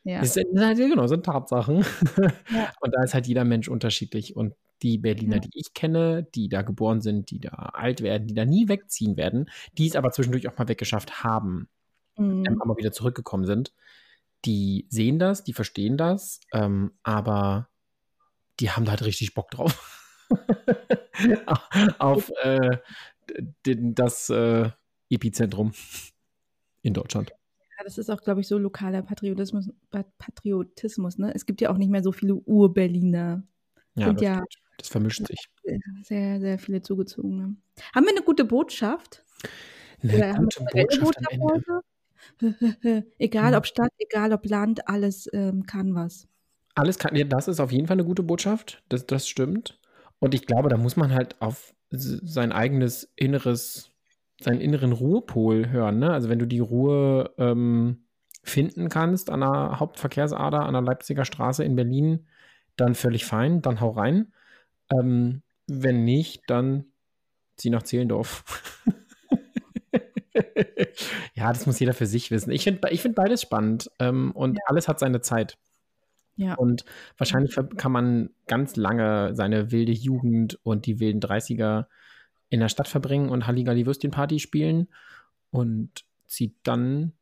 Ja. 0.04 0.20
Das 0.20 0.34
sind, 0.34 0.46
ja, 0.58 0.72
genau, 0.72 1.06
sind 1.06 1.24
Tatsachen. 1.26 1.84
Ja. 2.50 2.72
Und 2.80 2.92
da 2.92 3.04
ist 3.04 3.14
halt 3.14 3.28
jeder 3.28 3.44
Mensch 3.44 3.68
unterschiedlich. 3.68 4.34
Und 4.34 4.54
die 4.82 4.98
Berliner, 4.98 5.38
die 5.38 5.50
ich 5.54 5.74
kenne, 5.74 6.26
die 6.34 6.48
da 6.48 6.62
geboren 6.62 7.00
sind, 7.00 7.30
die 7.30 7.38
da 7.38 7.50
alt 7.50 8.00
werden, 8.02 8.26
die 8.26 8.34
da 8.34 8.44
nie 8.44 8.66
wegziehen 8.66 9.16
werden, 9.16 9.48
die 9.78 9.86
es 9.86 9.94
aber 9.94 10.10
zwischendurch 10.10 10.48
auch 10.48 10.58
mal 10.58 10.66
weggeschafft 10.66 11.22
haben, 11.22 11.68
Mhm. 12.18 12.44
ähm, 12.46 12.60
aber 12.60 12.76
wieder 12.76 12.90
zurückgekommen 12.90 13.44
sind, 13.46 13.72
die 14.44 14.86
sehen 14.90 15.18
das, 15.18 15.44
die 15.44 15.52
verstehen 15.52 15.96
das, 15.96 16.40
ähm, 16.52 16.92
aber 17.02 17.68
die 18.60 18.70
haben 18.70 18.84
da 18.84 18.92
halt 18.92 19.04
richtig 19.04 19.34
Bock 19.34 19.50
drauf. 19.50 19.98
Auf 21.98 22.30
äh, 22.42 22.78
den, 23.66 23.94
das 23.94 24.30
äh, 24.30 24.70
Epizentrum 25.10 25.72
in 26.82 26.94
Deutschland. 26.94 27.30
Ja, 27.30 27.84
das 27.84 27.98
ist 27.98 28.10
auch, 28.10 28.20
glaube 28.20 28.40
ich, 28.40 28.48
so 28.48 28.58
lokaler 28.58 29.02
Patriotismus, 29.02 29.70
Pa- 29.90 30.04
Patriotismus, 30.18 31.18
ne? 31.18 31.34
Es 31.34 31.46
gibt 31.46 31.60
ja 31.60 31.70
auch 31.70 31.76
nicht 31.78 31.90
mehr 31.90 32.02
so 32.02 32.12
viele 32.12 32.34
Ur-Berliner. 32.34 33.42
Ja, 33.94 34.12
das, 34.12 34.22
ja 34.22 34.42
das 34.78 34.88
vermischt 34.88 35.26
sich. 35.26 35.48
sehr, 36.02 36.40
sehr 36.40 36.58
viele 36.58 36.82
zugezogene. 36.82 37.56
Haben 37.94 38.04
wir 38.06 38.12
eine 38.12 38.22
gute 38.22 38.44
Botschaft? 38.44 39.24
Eine 40.02 40.14
Oder 40.14 40.28
haben 40.34 40.46
wir 40.46 40.64
gute 40.64 40.74
Botschaft 40.74 41.18
am 41.18 41.26
Ende. 41.30 41.44
heute? 41.44 41.80
egal 43.18 43.52
Hm. 43.52 43.58
ob 43.58 43.66
Stadt, 43.66 43.92
egal 43.98 44.32
ob 44.32 44.46
Land, 44.46 44.88
alles 44.88 45.28
ähm, 45.32 45.64
kann 45.66 45.94
was. 45.94 46.26
Alles 46.74 46.98
kann, 46.98 47.14
ja, 47.16 47.24
das 47.24 47.48
ist 47.48 47.60
auf 47.60 47.72
jeden 47.72 47.86
Fall 47.86 47.96
eine 47.96 48.04
gute 48.04 48.22
Botschaft. 48.22 48.82
Das, 48.88 49.06
das 49.06 49.28
stimmt. 49.28 49.78
Und 50.18 50.34
ich 50.34 50.46
glaube, 50.46 50.68
da 50.68 50.76
muss 50.76 50.96
man 50.96 51.12
halt 51.12 51.40
auf 51.40 51.74
sein 51.90 52.52
eigenes 52.52 53.12
inneres, 53.16 53.90
seinen 54.40 54.60
inneren 54.60 54.92
Ruhepol 54.92 55.70
hören. 55.70 55.98
Ne? 55.98 56.10
Also 56.10 56.28
wenn 56.28 56.38
du 56.38 56.46
die 56.46 56.60
Ruhe 56.60 57.30
ähm, 57.36 58.04
finden 58.42 58.88
kannst 58.88 59.30
an 59.30 59.40
der 59.40 59.78
Hauptverkehrsader, 59.78 60.60
an 60.60 60.72
der 60.72 60.82
Leipziger 60.82 61.24
Straße 61.24 61.64
in 61.64 61.76
Berlin, 61.76 62.26
dann 62.76 62.94
völlig 62.94 63.24
fein, 63.24 63.60
dann 63.62 63.80
hau 63.80 63.90
rein. 63.90 64.32
Ähm, 64.90 65.42
wenn 65.66 66.04
nicht, 66.04 66.42
dann 66.48 66.86
zieh 67.56 67.70
nach 67.70 67.82
Zehlendorf. 67.82 68.44
ja, 71.42 71.52
das 71.52 71.66
muss 71.66 71.80
jeder 71.80 71.92
für 71.92 72.06
sich 72.06 72.30
wissen. 72.30 72.52
Ich 72.52 72.62
finde 72.62 72.88
ich 72.90 73.02
find 73.02 73.16
beides 73.16 73.42
spannend 73.42 73.90
ähm, 73.98 74.30
und 74.30 74.60
alles 74.66 74.86
hat 74.86 75.00
seine 75.00 75.22
Zeit. 75.22 75.58
Ja. 76.36 76.54
Und 76.54 76.84
wahrscheinlich 77.18 77.58
kann 77.76 77.90
man 77.90 78.30
ganz 78.46 78.76
lange 78.76 79.34
seine 79.34 79.72
wilde 79.72 79.90
Jugend 79.90 80.60
und 80.62 80.86
die 80.86 81.00
wilden 81.00 81.20
30er 81.20 81.86
in 82.48 82.60
der 82.60 82.68
Stadt 82.68 82.86
verbringen 82.86 83.28
und 83.28 83.48
Halligalli 83.48 83.86
Würstchenparty 83.86 84.38
spielen 84.38 84.86
und 85.50 86.04
zieht 86.26 86.54
dann 86.62 87.12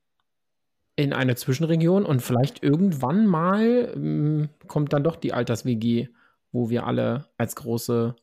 in 0.96 1.14
eine 1.14 1.34
Zwischenregion 1.34 2.04
und 2.04 2.20
vielleicht 2.20 2.62
irgendwann 2.62 3.26
mal 3.26 3.90
ähm, 3.96 4.50
kommt 4.66 4.92
dann 4.92 5.02
doch 5.02 5.16
die 5.16 5.32
Alters-WG, 5.32 6.08
wo 6.52 6.68
wir 6.68 6.86
alle 6.86 7.24
als 7.38 7.56
große 7.56 8.16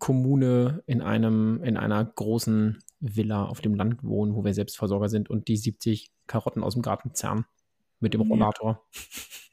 Kommune 0.00 0.82
in 0.86 1.00
einem, 1.00 1.62
in 1.62 1.76
einer 1.76 2.04
großen 2.04 2.82
Villa 3.00 3.44
auf 3.44 3.60
dem 3.60 3.74
Land 3.74 4.02
wohnen, 4.02 4.34
wo 4.34 4.44
wir 4.44 4.54
Selbstversorger 4.54 5.08
sind 5.08 5.28
und 5.28 5.48
die 5.48 5.56
70 5.56 6.10
Karotten 6.26 6.62
aus 6.62 6.74
dem 6.74 6.82
Garten 6.82 7.14
zerren 7.14 7.44
mit 8.00 8.14
dem. 8.14 8.22
Rollator. 8.22 8.84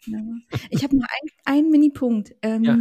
Ja. 0.06 0.19
Ich 0.69 0.84
habe 0.84 0.95
ein, 0.95 1.29
einen 1.45 1.69
Mini-Punkt. 1.69 2.36
Ähm, 2.41 2.63
Ja. 2.63 2.79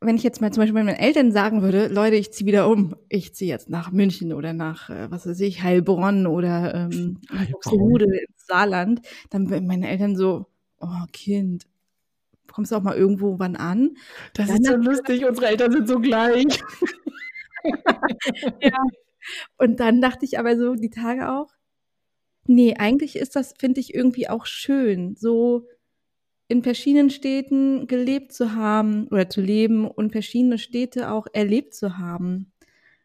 Wenn 0.00 0.16
ich 0.16 0.22
jetzt 0.22 0.42
mal 0.42 0.52
zum 0.52 0.60
Beispiel 0.60 0.84
meinen 0.84 0.96
Eltern 0.96 1.32
sagen 1.32 1.62
würde, 1.62 1.88
Leute, 1.88 2.16
ich 2.16 2.30
ziehe 2.30 2.46
wieder 2.46 2.68
um, 2.68 2.94
ich 3.08 3.34
ziehe 3.34 3.50
jetzt 3.50 3.70
nach 3.70 3.90
München 3.90 4.34
oder 4.34 4.52
nach, 4.52 4.90
äh, 4.90 5.10
was 5.10 5.26
weiß 5.26 5.40
ich, 5.40 5.62
Heilbronn 5.62 6.26
oder 6.26 6.88
ähm. 6.92 7.20
Buxtehude 7.50 8.04
ins 8.04 8.46
Saarland, 8.46 9.00
dann 9.30 9.48
würden 9.48 9.66
meine 9.66 9.88
Eltern 9.88 10.14
so, 10.14 10.46
oh 10.78 11.06
Kind, 11.12 11.66
kommst 12.52 12.70
du 12.70 12.76
auch 12.76 12.82
mal 12.82 12.96
irgendwo 12.96 13.38
wann 13.38 13.56
an? 13.56 13.96
Das 14.34 14.48
Dann 14.48 14.58
ist 14.58 14.66
so 14.66 14.76
lustig, 14.76 15.24
unsere 15.24 15.46
Eltern 15.46 15.72
sind 15.72 15.88
so 15.88 15.98
gleich. 15.98 16.62
Und 19.58 19.80
dann 19.80 20.00
dachte 20.00 20.24
ich 20.24 20.38
aber 20.38 20.56
so 20.56 20.74
die 20.74 20.90
Tage 20.90 21.30
auch, 21.32 21.48
nee, 22.46 22.74
eigentlich 22.78 23.16
ist 23.16 23.36
das, 23.36 23.54
finde 23.58 23.80
ich, 23.80 23.94
irgendwie 23.94 24.28
auch 24.28 24.46
schön, 24.46 25.16
so 25.16 25.68
in 26.48 26.62
verschiedenen 26.62 27.10
Städten 27.10 27.86
gelebt 27.86 28.32
zu 28.32 28.54
haben 28.54 29.08
oder 29.08 29.30
zu 29.30 29.40
leben 29.40 29.86
und 29.90 30.12
verschiedene 30.12 30.58
Städte 30.58 31.10
auch 31.12 31.26
erlebt 31.32 31.74
zu 31.74 31.98
haben. 31.98 32.52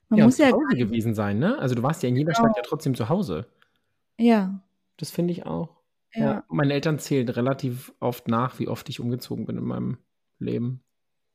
Man 0.09 0.19
ja, 0.19 0.25
muss 0.25 0.37
ja, 0.37 0.49
zu 0.49 0.55
Hause 0.57 0.77
gewesen 0.77 1.15
sein, 1.15 1.39
ne? 1.39 1.57
Also 1.59 1.75
du 1.75 1.83
warst 1.83 2.03
ja 2.03 2.09
in 2.09 2.15
jeder 2.17 2.33
Genau. 2.33 2.49
Stadt 2.49 2.57
ja 2.57 2.63
trotzdem 2.63 2.95
zu 2.95 3.09
Hause. 3.09 3.47
ja, 4.17 4.61
Das 4.97 5.11
finde 5.11 5.31
ich 5.33 5.45
auch. 5.45 5.77
ja, 6.13 6.43
Meine 6.49 6.73
Eltern 6.73 6.99
zählen 6.99 7.29
relativ 7.29 7.93
oft 7.99 8.27
nach, 8.27 8.59
wie 8.59 8.67
oft 8.67 8.89
ich 8.89 8.99
umgezogen 8.99 9.45
bin 9.45 9.57
in 9.57 9.63
meinem 9.63 9.97
Leben. 10.39 10.83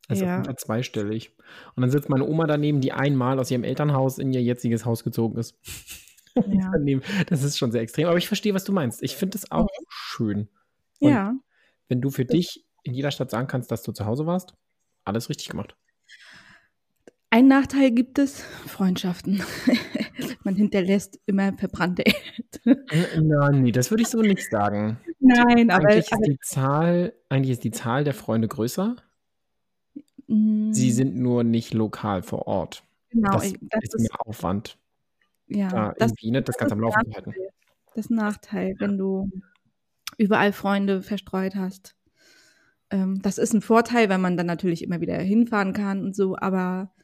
Also 0.09 0.25
Ja. 0.25 0.43
zweistellig. 0.57 1.33
Und 1.75 1.81
dann 1.81 1.91
sitzt 1.91 2.09
meine 2.09 2.27
Oma 2.27 2.47
daneben, 2.47 2.81
die 2.81 2.93
einmal 2.93 3.39
aus 3.39 3.51
ihrem 3.51 3.65
Elternhaus 3.65 4.19
in 4.19 4.33
ihr 4.33 4.43
jetziges 4.43 4.85
Haus 4.85 5.03
gezogen 5.05 5.39
ist. 5.39 5.57
ja. 6.47 6.73
Das 7.27 7.43
ist 7.43 7.59
schon 7.59 7.73
sehr 7.73 7.83
extrem. 7.83 8.09
Aber 8.09 8.19
ich 8.19 8.27
verstehe, 8.29 8.55
was 8.55 8.65
du 8.65 8.73
meinst. 8.73 9.03
Ich 9.03 9.17
finde 9.17 9.39
es 9.39 9.51
auch 9.51 9.69
schön. 9.89 10.49
Und 11.01 11.11
ja. 11.11 11.35
Wenn 11.89 12.01
du 12.01 12.11
für 12.11 12.25
dich 12.25 12.65
in 12.83 12.95
jeder 12.95 13.11
Stadt 13.11 13.31
sagen 13.31 13.47
kannst, 13.47 13.71
dass 13.71 13.83
du 13.83 13.93
zu 13.93 14.05
Hause 14.05 14.27
warst, 14.27 14.55
alles 15.05 15.29
richtig 15.29 15.49
gemacht. 15.49 15.77
Ein 17.31 17.49
Nachteil 17.49 17.91
gibt 17.91 18.19
es, 18.19 18.43
Freundschaften. 18.67 19.43
Man 20.45 20.55
hinterlässt 20.55 21.19
immer 21.27 21.53
verbrannte 21.55 22.03
Erde. 22.67 22.85
Nein, 23.21 23.63
nee, 23.63 23.73
das 23.73 23.91
würde 23.91 24.03
ich 24.03 24.09
so 24.09 24.21
nicht 24.21 24.49
sagen. 24.51 24.99
Nein, 25.19 25.71
aber, 25.71 25.89
Eigentlich 25.89 26.05
ist 26.05 26.13
aber 26.13 26.23
die 26.23 26.39
Zahl, 26.41 27.15
eigentlich 27.29 27.51
ist 27.51 27.65
die 27.65 27.71
Zahl 27.73 28.05
der 28.05 28.15
Freunde 28.15 28.47
größer. 28.47 28.97
Sie 30.29 30.91
sind 30.93 31.17
nur 31.17 31.45
nicht 31.45 31.75
lokal 31.75 32.23
vor 32.23 32.47
Ort. 32.47 32.85
genau, 33.11 33.33
das 33.33 33.45
ich- 33.45 33.59
das 33.71 33.83
ist 33.83 33.95
ist, 33.95 34.11
mehr 34.11 34.27
Aufwand, 34.27 34.79
ja, 35.47 35.69
da 35.69 35.93
das, 35.99 36.13
ne, 36.23 36.43
das 36.43 36.57
das 36.57 36.57
Ganze 36.57 36.75
am 36.75 36.81
ist 36.81 36.83
Laufen 36.83 37.07
Nachteil. 37.07 37.15
halten. 37.15 37.35
Das 37.95 38.07
ist 38.07 38.11
ein 38.11 38.17
Nachteil, 38.17 38.75
wenn 38.81 38.99
du 38.99 39.31
überall 40.19 40.53
Freunde 40.53 41.03
verstreut 41.03 41.57
hast. 41.57 41.97
Ähm, 42.91 43.23
das 43.23 43.39
ist 43.39 43.55
ein 43.55 43.63
Vorteil, 43.63 44.09
weil 44.11 44.19
man 44.19 44.37
dann 44.37 44.47
natürlich 44.47 44.83
immer 44.83 45.01
wieder 45.01 45.19
hinfahren 45.19 45.73
kann 45.75 46.03
und 46.05 46.17
so, 46.17 46.37
aber 46.39 46.95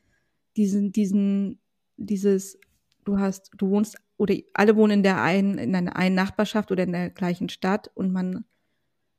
diesen, 0.57 0.93
diesen, 0.93 1.61
dieses, 1.99 2.59
du 3.05 3.19
hast, 3.19 3.53
du 3.59 3.71
wohnst, 3.71 3.97
oder 4.19 4.35
alle 4.55 4.77
wohnen 4.77 4.99
in 4.99 5.03
der 5.05 5.23
einen, 5.23 5.59
in 5.59 5.75
einer 5.75 5.97
einen 5.97 6.15
Nachbarschaft 6.17 6.73
oder 6.73 6.85
in 6.85 6.93
der 6.93 7.11
gleichen 7.11 7.49
Stadt 7.51 7.91
und 7.95 8.13
man 8.13 8.45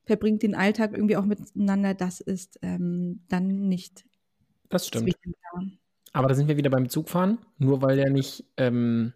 verbringt 0.06 0.44
den 0.44 0.56
Alltag 0.56 0.92
irgendwie 0.94 1.18
auch 1.18 1.26
miteinander, 1.26 1.94
das 1.94 2.20
ist 2.20 2.60
ähm, 2.62 3.24
dann 3.28 3.68
nicht. 3.68 4.06
Das 4.70 4.88
stimmt. 4.88 5.16
Aber 6.14 6.28
da 6.28 6.34
sind 6.34 6.48
wir 6.48 6.58
wieder 6.58 6.70
beim 6.70 6.90
Zugfahren. 6.90 7.40
Nur 7.58 7.82
weil 7.82 7.96
der 7.96 8.10
nicht 8.10 8.46
ähm, 8.58 9.14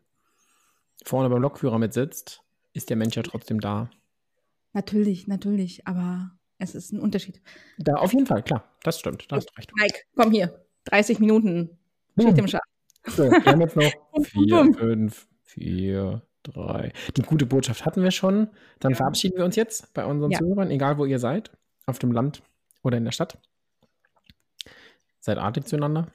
vorne 1.04 1.30
beim 1.30 1.41
Lokführer 1.41 1.80
mit 1.80 1.93
sitzt, 1.93 2.41
ist 2.74 2.89
der 2.89 2.98
Mensch 2.98 3.15
ja 3.15 3.24
trotzdem 3.24 3.60
da. 3.60 3.89
Natürlich, 4.74 5.28
natürlich, 5.28 5.88
aber 5.88 6.32
es 6.58 6.76
ist 6.76 6.91
ein 6.91 7.00
Unterschied. 7.00 7.41
Da 7.78 7.95
auf 7.95 8.13
jeden 8.13 8.26
Fall, 8.26 8.43
klar, 8.43 8.69
das 8.84 9.00
stimmt, 9.00 9.32
da 9.32 9.38
hast 9.38 9.50
du 9.50 9.54
recht. 9.56 9.71
Mike, 9.76 10.00
komm 10.15 10.32
hier, 10.32 10.65
30 10.86 11.19
Minuten, 11.19 11.78
steht 12.19 12.38
im 12.38 12.48
Schacht. 12.48 12.63
So, 13.08 13.24
wir 13.24 13.45
haben 13.45 13.62
jetzt 13.62 13.76
noch 13.76 13.91
4, 14.26 14.74
5, 14.74 15.28
4, 15.43 16.21
drei. 16.53 16.91
Die 17.17 17.21
gute 17.21 17.45
Botschaft 17.45 17.86
hatten 17.86 18.01
wir 18.03 18.12
schon. 18.12 18.47
Dann 18.79 18.91
Ja. 18.91 18.97
verabschieden 18.97 19.38
wir 19.38 19.45
uns 19.45 19.55
jetzt 19.55 19.93
bei 19.93 20.05
unseren 20.05 20.31
Ja. 20.31 20.39
Zuhörern, 20.39 20.71
egal 20.71 20.97
wo 20.97 21.05
ihr 21.05 21.19
seid, 21.19 21.51
auf 21.86 21.99
dem 21.99 22.12
Land 22.12 22.41
oder 22.84 22.97
in 22.97 23.05
der 23.05 23.12
Stadt. 23.12 23.38
Seid 25.19 25.38
artig 25.38 25.65
zueinander. 25.67 26.12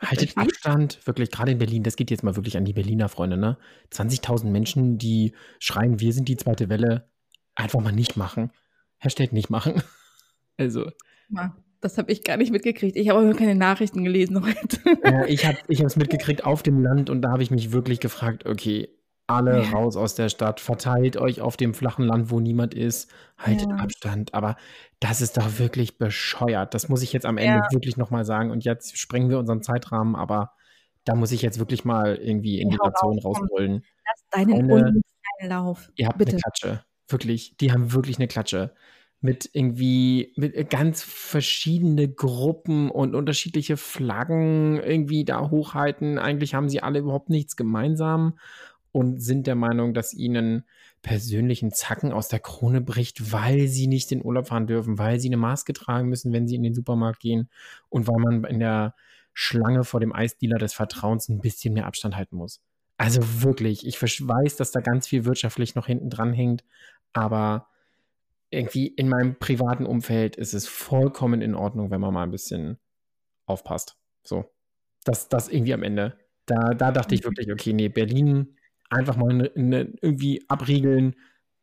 Haltet. 0.00 0.36
Abstand, 0.36 1.06
wirklich, 1.06 1.30
gerade 1.30 1.52
in 1.52 1.58
Berlin, 1.58 1.82
das 1.82 1.96
geht 1.96 2.10
jetzt 2.10 2.22
mal 2.22 2.36
wirklich 2.36 2.56
an 2.56 2.64
die 2.64 2.72
Berliner 2.72 3.08
Freunde, 3.08 3.36
ne? 3.36 3.56
20.000 3.90 4.50
Menschen, 4.50 4.98
die 4.98 5.34
schreien, 5.60 5.98
wir 6.00 6.12
sind 6.12 6.28
die 6.28 6.36
zweite 6.36 6.68
Welle, 6.68 7.08
einfach 7.54 7.80
mal 7.80 7.92
nicht 7.92 8.16
machen. 8.16 8.50
Hashtag 8.98 9.32
nicht 9.32 9.50
machen. 9.50 9.82
Also, 10.56 10.88
Das 11.80 11.98
habe 11.98 12.12
ich 12.12 12.22
gar 12.22 12.36
nicht 12.36 12.52
mitgekriegt. 12.52 12.94
Ich 12.96 13.08
habe 13.08 13.28
auch 13.28 13.36
keine 13.36 13.56
Nachrichten 13.56 14.04
gelesen 14.04 14.40
heute. 14.40 14.78
Ja, 15.04 15.24
ich 15.26 15.44
habe 15.46 15.58
es 15.68 15.96
mitgekriegt 15.96 16.44
auf 16.44 16.62
dem 16.62 16.80
Land 16.80 17.10
und 17.10 17.22
da 17.22 17.32
habe 17.32 17.42
ich 17.42 17.50
mich 17.50 17.72
wirklich 17.72 17.98
gefragt, 17.98 18.46
okay, 18.46 18.88
alle 19.26 19.62
Ja. 19.62 19.70
raus 19.70 19.96
aus 19.96 20.14
der 20.14 20.28
Stadt, 20.28 20.60
verteilt 20.60 21.16
euch 21.16 21.40
auf 21.40 21.56
dem 21.56 21.72
flachen 21.74 22.04
Land, 22.06 22.30
wo 22.30 22.40
niemand 22.40 22.74
ist, 22.74 23.10
haltet 23.38 23.68
Ja. 23.70 23.76
Abstand. 23.76 24.34
Aber 24.34 24.56
das 25.00 25.20
ist 25.20 25.36
doch 25.36 25.58
wirklich 25.58 25.98
bescheuert. 25.98 26.74
Das 26.74 26.88
muss 26.88 27.02
ich 27.02 27.12
jetzt 27.12 27.26
am 27.26 27.38
Ende 27.38 27.60
Ja. 27.64 27.72
wirklich 27.72 27.96
nochmal 27.96 28.24
sagen. 28.24 28.50
Und 28.50 28.64
jetzt 28.64 28.98
sprengen 28.98 29.30
wir 29.30 29.38
unseren 29.38 29.62
Zeitrahmen, 29.62 30.14
aber 30.14 30.52
da 31.04 31.14
muss 31.14 31.32
ich 31.32 31.42
jetzt 31.42 31.58
wirklich 31.58 31.84
mal 31.84 32.16
irgendwie 32.16 32.58
Ja, 32.58 32.64
hau 32.64 32.68
Indignation 32.70 33.18
raus, 33.18 33.36
komm. 33.38 33.48
rausholen. 33.48 33.84
Lass 34.06 34.24
deinen 34.30 34.50
Freunde, 34.68 34.74
unfreien 34.76 35.50
Lauf. 35.50 35.90
Ihr 35.96 36.06
habt 36.08 36.18
Bitte. 36.18 36.32
eine 36.32 36.40
Klatsche. 36.40 36.84
Wirklich. 37.08 37.56
Die 37.58 37.72
haben 37.72 37.92
wirklich 37.92 38.18
eine 38.18 38.28
Klatsche. 38.28 38.74
Mit 39.20 39.48
irgendwie, 39.54 40.34
mit 40.36 40.68
ganz 40.68 41.02
verschiedene 41.02 42.08
Gruppen 42.12 42.90
und 42.90 43.14
unterschiedliche 43.14 43.78
Flaggen 43.78 44.78
irgendwie 44.82 45.24
da 45.24 45.48
hochhalten. 45.48 46.18
Eigentlich 46.18 46.54
haben 46.54 46.68
sie 46.68 46.82
alle 46.82 46.98
überhaupt 46.98 47.30
nichts 47.30 47.56
gemeinsam 47.56 48.38
und 48.94 49.20
sind 49.20 49.48
der 49.48 49.56
Meinung, 49.56 49.92
dass 49.92 50.14
ihnen 50.14 50.62
persönlichen 51.02 51.72
Zacken 51.72 52.12
aus 52.12 52.28
der 52.28 52.38
Krone 52.38 52.80
bricht, 52.80 53.32
weil 53.32 53.66
sie 53.66 53.88
nicht 53.88 54.12
in 54.12 54.24
Urlaub 54.24 54.46
fahren 54.46 54.68
dürfen, 54.68 54.98
weil 54.98 55.18
sie 55.18 55.28
eine 55.28 55.36
Maske 55.36 55.72
tragen 55.72 56.08
müssen, 56.08 56.32
wenn 56.32 56.46
sie 56.46 56.54
in 56.54 56.62
den 56.62 56.74
Supermarkt 56.74 57.18
gehen 57.18 57.50
und 57.88 58.06
weil 58.06 58.20
man 58.20 58.44
in 58.44 58.60
der 58.60 58.94
Schlange 59.32 59.82
vor 59.82 59.98
dem 59.98 60.12
Eisdealer 60.12 60.58
des 60.58 60.74
Vertrauens 60.74 61.28
ein 61.28 61.40
bisschen 61.40 61.74
mehr 61.74 61.86
Abstand 61.86 62.14
halten 62.14 62.36
muss. 62.36 62.60
Also 62.96 63.20
wirklich, 63.42 63.84
ich 63.84 64.00
weiß, 64.00 64.54
dass 64.54 64.70
da 64.70 64.78
ganz 64.78 65.08
viel 65.08 65.24
wirtschaftlich 65.24 65.74
noch 65.74 65.88
hinten 65.88 66.08
dran 66.08 66.32
hängt, 66.32 66.62
aber 67.12 67.66
irgendwie 68.50 68.86
in 68.86 69.08
meinem 69.08 69.36
privaten 69.40 69.86
Umfeld 69.86 70.36
ist 70.36 70.54
es 70.54 70.68
vollkommen 70.68 71.42
in 71.42 71.56
Ordnung, 71.56 71.90
wenn 71.90 72.00
man 72.00 72.14
mal 72.14 72.22
ein 72.22 72.30
bisschen 72.30 72.78
aufpasst. 73.44 73.96
So. 74.22 74.44
Das, 75.02 75.28
das 75.28 75.48
irgendwie 75.48 75.74
am 75.74 75.82
Ende. 75.82 76.16
Da, 76.46 76.74
da 76.74 76.92
dachte 76.92 77.16
ich 77.16 77.24
wirklich, 77.24 77.50
okay, 77.50 77.72
nee, 77.72 77.88
Berlin 77.88 78.54
einfach 78.94 79.16
mal 79.16 79.32
ne, 79.34 79.50
ne, 79.54 79.92
irgendwie 80.00 80.44
abriegeln, 80.48 81.14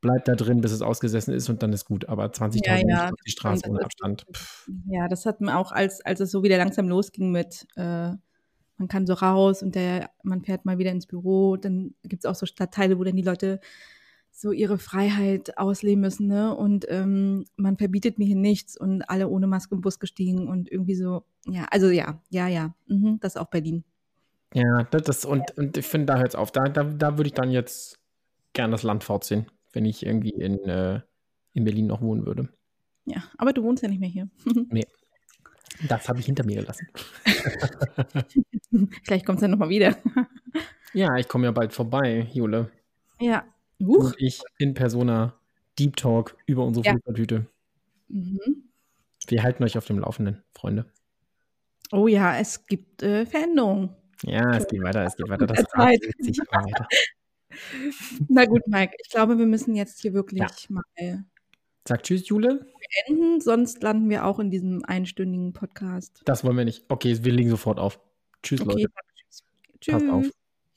bleibt 0.02 0.28
da 0.28 0.36
drin, 0.36 0.62
bis 0.62 0.72
es 0.72 0.82
ausgesessen 0.82 1.34
ist 1.34 1.50
und 1.50 1.64
dann 1.64 1.74
ist 1.74 1.86
gut. 1.86 2.10
Aber 2.10 2.26
20.000 2.26 2.66
Ja, 2.66 2.78
ja, 2.78 3.10
auf 3.10 3.20
die 3.26 3.32
Straße 3.32 3.70
ohne 3.70 3.84
Abstand. 3.84 4.26
Pff, 4.34 4.70
Ja, 4.88 5.08
das 5.08 5.26
hat 5.26 5.42
man 5.42 5.56
auch, 5.56 5.72
als, 5.72 6.02
als 6.02 6.20
es 6.20 6.32
so 6.32 6.44
wieder 6.44 6.58
langsam 6.58 6.90
losging 6.90 7.32
mit, 7.32 7.68
äh, 7.76 8.12
man 8.78 8.88
kann 8.88 9.06
so 9.06 9.14
raus 9.14 9.62
und 9.62 9.76
der, 9.76 10.10
man 10.24 10.42
fährt 10.44 10.66
mal 10.66 10.80
wieder 10.80 10.92
ins 10.92 11.06
Büro. 11.06 11.56
Dann 11.56 11.94
gibt 12.04 12.26
es 12.26 12.30
auch 12.30 12.36
so 12.36 12.48
Stadtteile, 12.48 12.98
wo 12.98 13.04
dann 13.04 13.16
die 13.16 13.22
Leute 13.22 13.60
so 14.32 14.52
ihre 14.52 14.80
Freiheit 14.80 15.58
ausleben 15.58 16.02
müssen, 16.02 16.28
ne? 16.28 16.56
Und 16.56 16.86
ähm, 16.90 17.46
man 17.58 17.78
verbietet 17.78 18.18
mir 18.18 18.26
hier 18.26 18.36
nichts 18.38 18.76
und 18.76 19.04
alle 19.04 19.28
ohne 19.28 19.46
Maske 19.46 19.76
im 19.76 19.82
Bus 19.82 20.00
gestiegen 20.00 20.48
und 20.48 20.72
irgendwie 20.72 20.96
so, 20.96 21.26
ja, 21.46 21.68
also 21.70 21.90
ja, 21.90 22.22
ja, 22.30 22.48
ja, 22.48 22.74
mhm, 22.88 23.20
das 23.20 23.36
ist 23.36 23.42
auch 23.42 23.50
Berlin. 23.50 23.84
Ja, 24.54 24.84
das, 24.84 25.26
und, 25.26 25.58
und 25.58 25.78
ich 25.78 25.86
finde, 25.86 26.08
da 26.08 26.18
hört 26.18 26.30
es 26.30 26.36
auf. 26.36 26.52
Da, 26.52 26.66
da, 26.66 26.84
da 26.84 27.18
würde 27.18 27.28
ich 27.30 27.34
dann 27.34 27.52
jetzt 27.52 28.00
gern 28.54 28.72
das 28.72 28.84
Land 28.84 29.04
fortziehen, 29.04 29.46
wenn 29.74 29.86
ich 29.86 30.06
irgendwie 30.06 30.32
in, 30.32 30.60
äh, 30.66 31.02
in 31.54 31.64
Berlin 31.64 31.88
noch 31.88 32.02
wohnen 32.02 32.26
würde. 32.26 32.50
Ja, 33.06 33.24
aber 33.38 33.54
du 33.54 33.64
wohnst 33.64 33.82
ja 33.84 33.90
nicht 33.90 34.00
mehr 34.00 34.10
hier. 34.10 34.30
Das 35.88 36.08
habe 36.10 36.20
ich 36.20 36.26
hinter 36.26 36.46
mir 36.46 36.58
gelassen. 36.58 36.86
Vielleicht 39.04 39.26
kommt 39.26 39.38
es 39.38 39.42
ja 39.42 39.48
nochmal 39.48 39.70
wieder. 39.70 39.96
Ja, 40.94 41.16
ich 41.16 41.30
komme 41.30 41.46
ja 41.46 41.52
bald 41.52 41.72
vorbei, 41.72 42.28
Jule. 42.34 42.70
ja. 43.22 43.46
Huch. 43.82 44.08
und 44.08 44.16
ich 44.20 44.42
in 44.60 44.74
Persona 44.74 45.34
Deep 45.80 45.96
Talk 45.96 46.36
über 46.46 46.66
unsere 46.66 46.86
Ja. 46.86 46.92
Fußballtüte. 46.96 47.48
Mhm. 48.10 48.70
Wir 49.28 49.42
halten 49.42 49.64
euch 49.64 49.78
auf 49.78 49.86
dem 49.86 50.00
Laufenden, 50.00 50.44
Freunde. 50.52 50.92
Oh 51.94 52.08
ja, 52.08 52.38
es 52.38 52.66
gibt 52.66 53.02
äh, 53.04 53.26
Veränderungen. 53.26 53.96
Ja, 54.24 54.56
es 54.56 54.68
geht 54.68 54.82
weiter, 54.84 55.04
es 55.06 55.16
geht 55.16 55.30
weiter. 55.30 55.48
Das 55.48 55.64
dreht 55.64 56.04
sich 56.24 56.38
immer 56.40 56.64
weiter. 56.66 56.88
Na 58.30 58.46
gut, 58.46 58.62
Mike, 58.68 58.96
ich 59.04 59.10
glaube, 59.10 59.38
wir 59.38 59.46
müssen 59.46 59.76
jetzt 59.76 60.00
hier 60.02 60.14
wirklich 60.14 60.40
Ja. 60.40 60.48
mal 60.70 60.84
Sag 61.88 62.04
Tschüss, 62.04 62.28
Jule. 62.30 62.68
enden, 63.08 63.42
sonst 63.42 63.82
landen 63.82 64.10
wir 64.10 64.26
auch 64.26 64.40
in 64.40 64.52
diesem 64.52 64.86
einstündigen 64.86 65.52
Podcast. 65.52 66.22
Das 66.26 66.44
wollen 66.44 66.56
wir 66.58 66.66
nicht. 66.66 66.86
Okay, 66.90 67.24
wir 67.24 67.32
legen 67.32 67.50
sofort 67.50 67.80
auf. 67.80 68.00
Tschüss, 68.44 68.62
Okay, 68.62 68.84
Leute. 68.84 68.94
tschüss. 69.80 69.94
Passt 69.94 70.10
auf. 70.10 70.26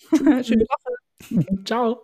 Schöne 0.47 0.65
Woche. 0.65 1.65
Ciao. 1.67 2.03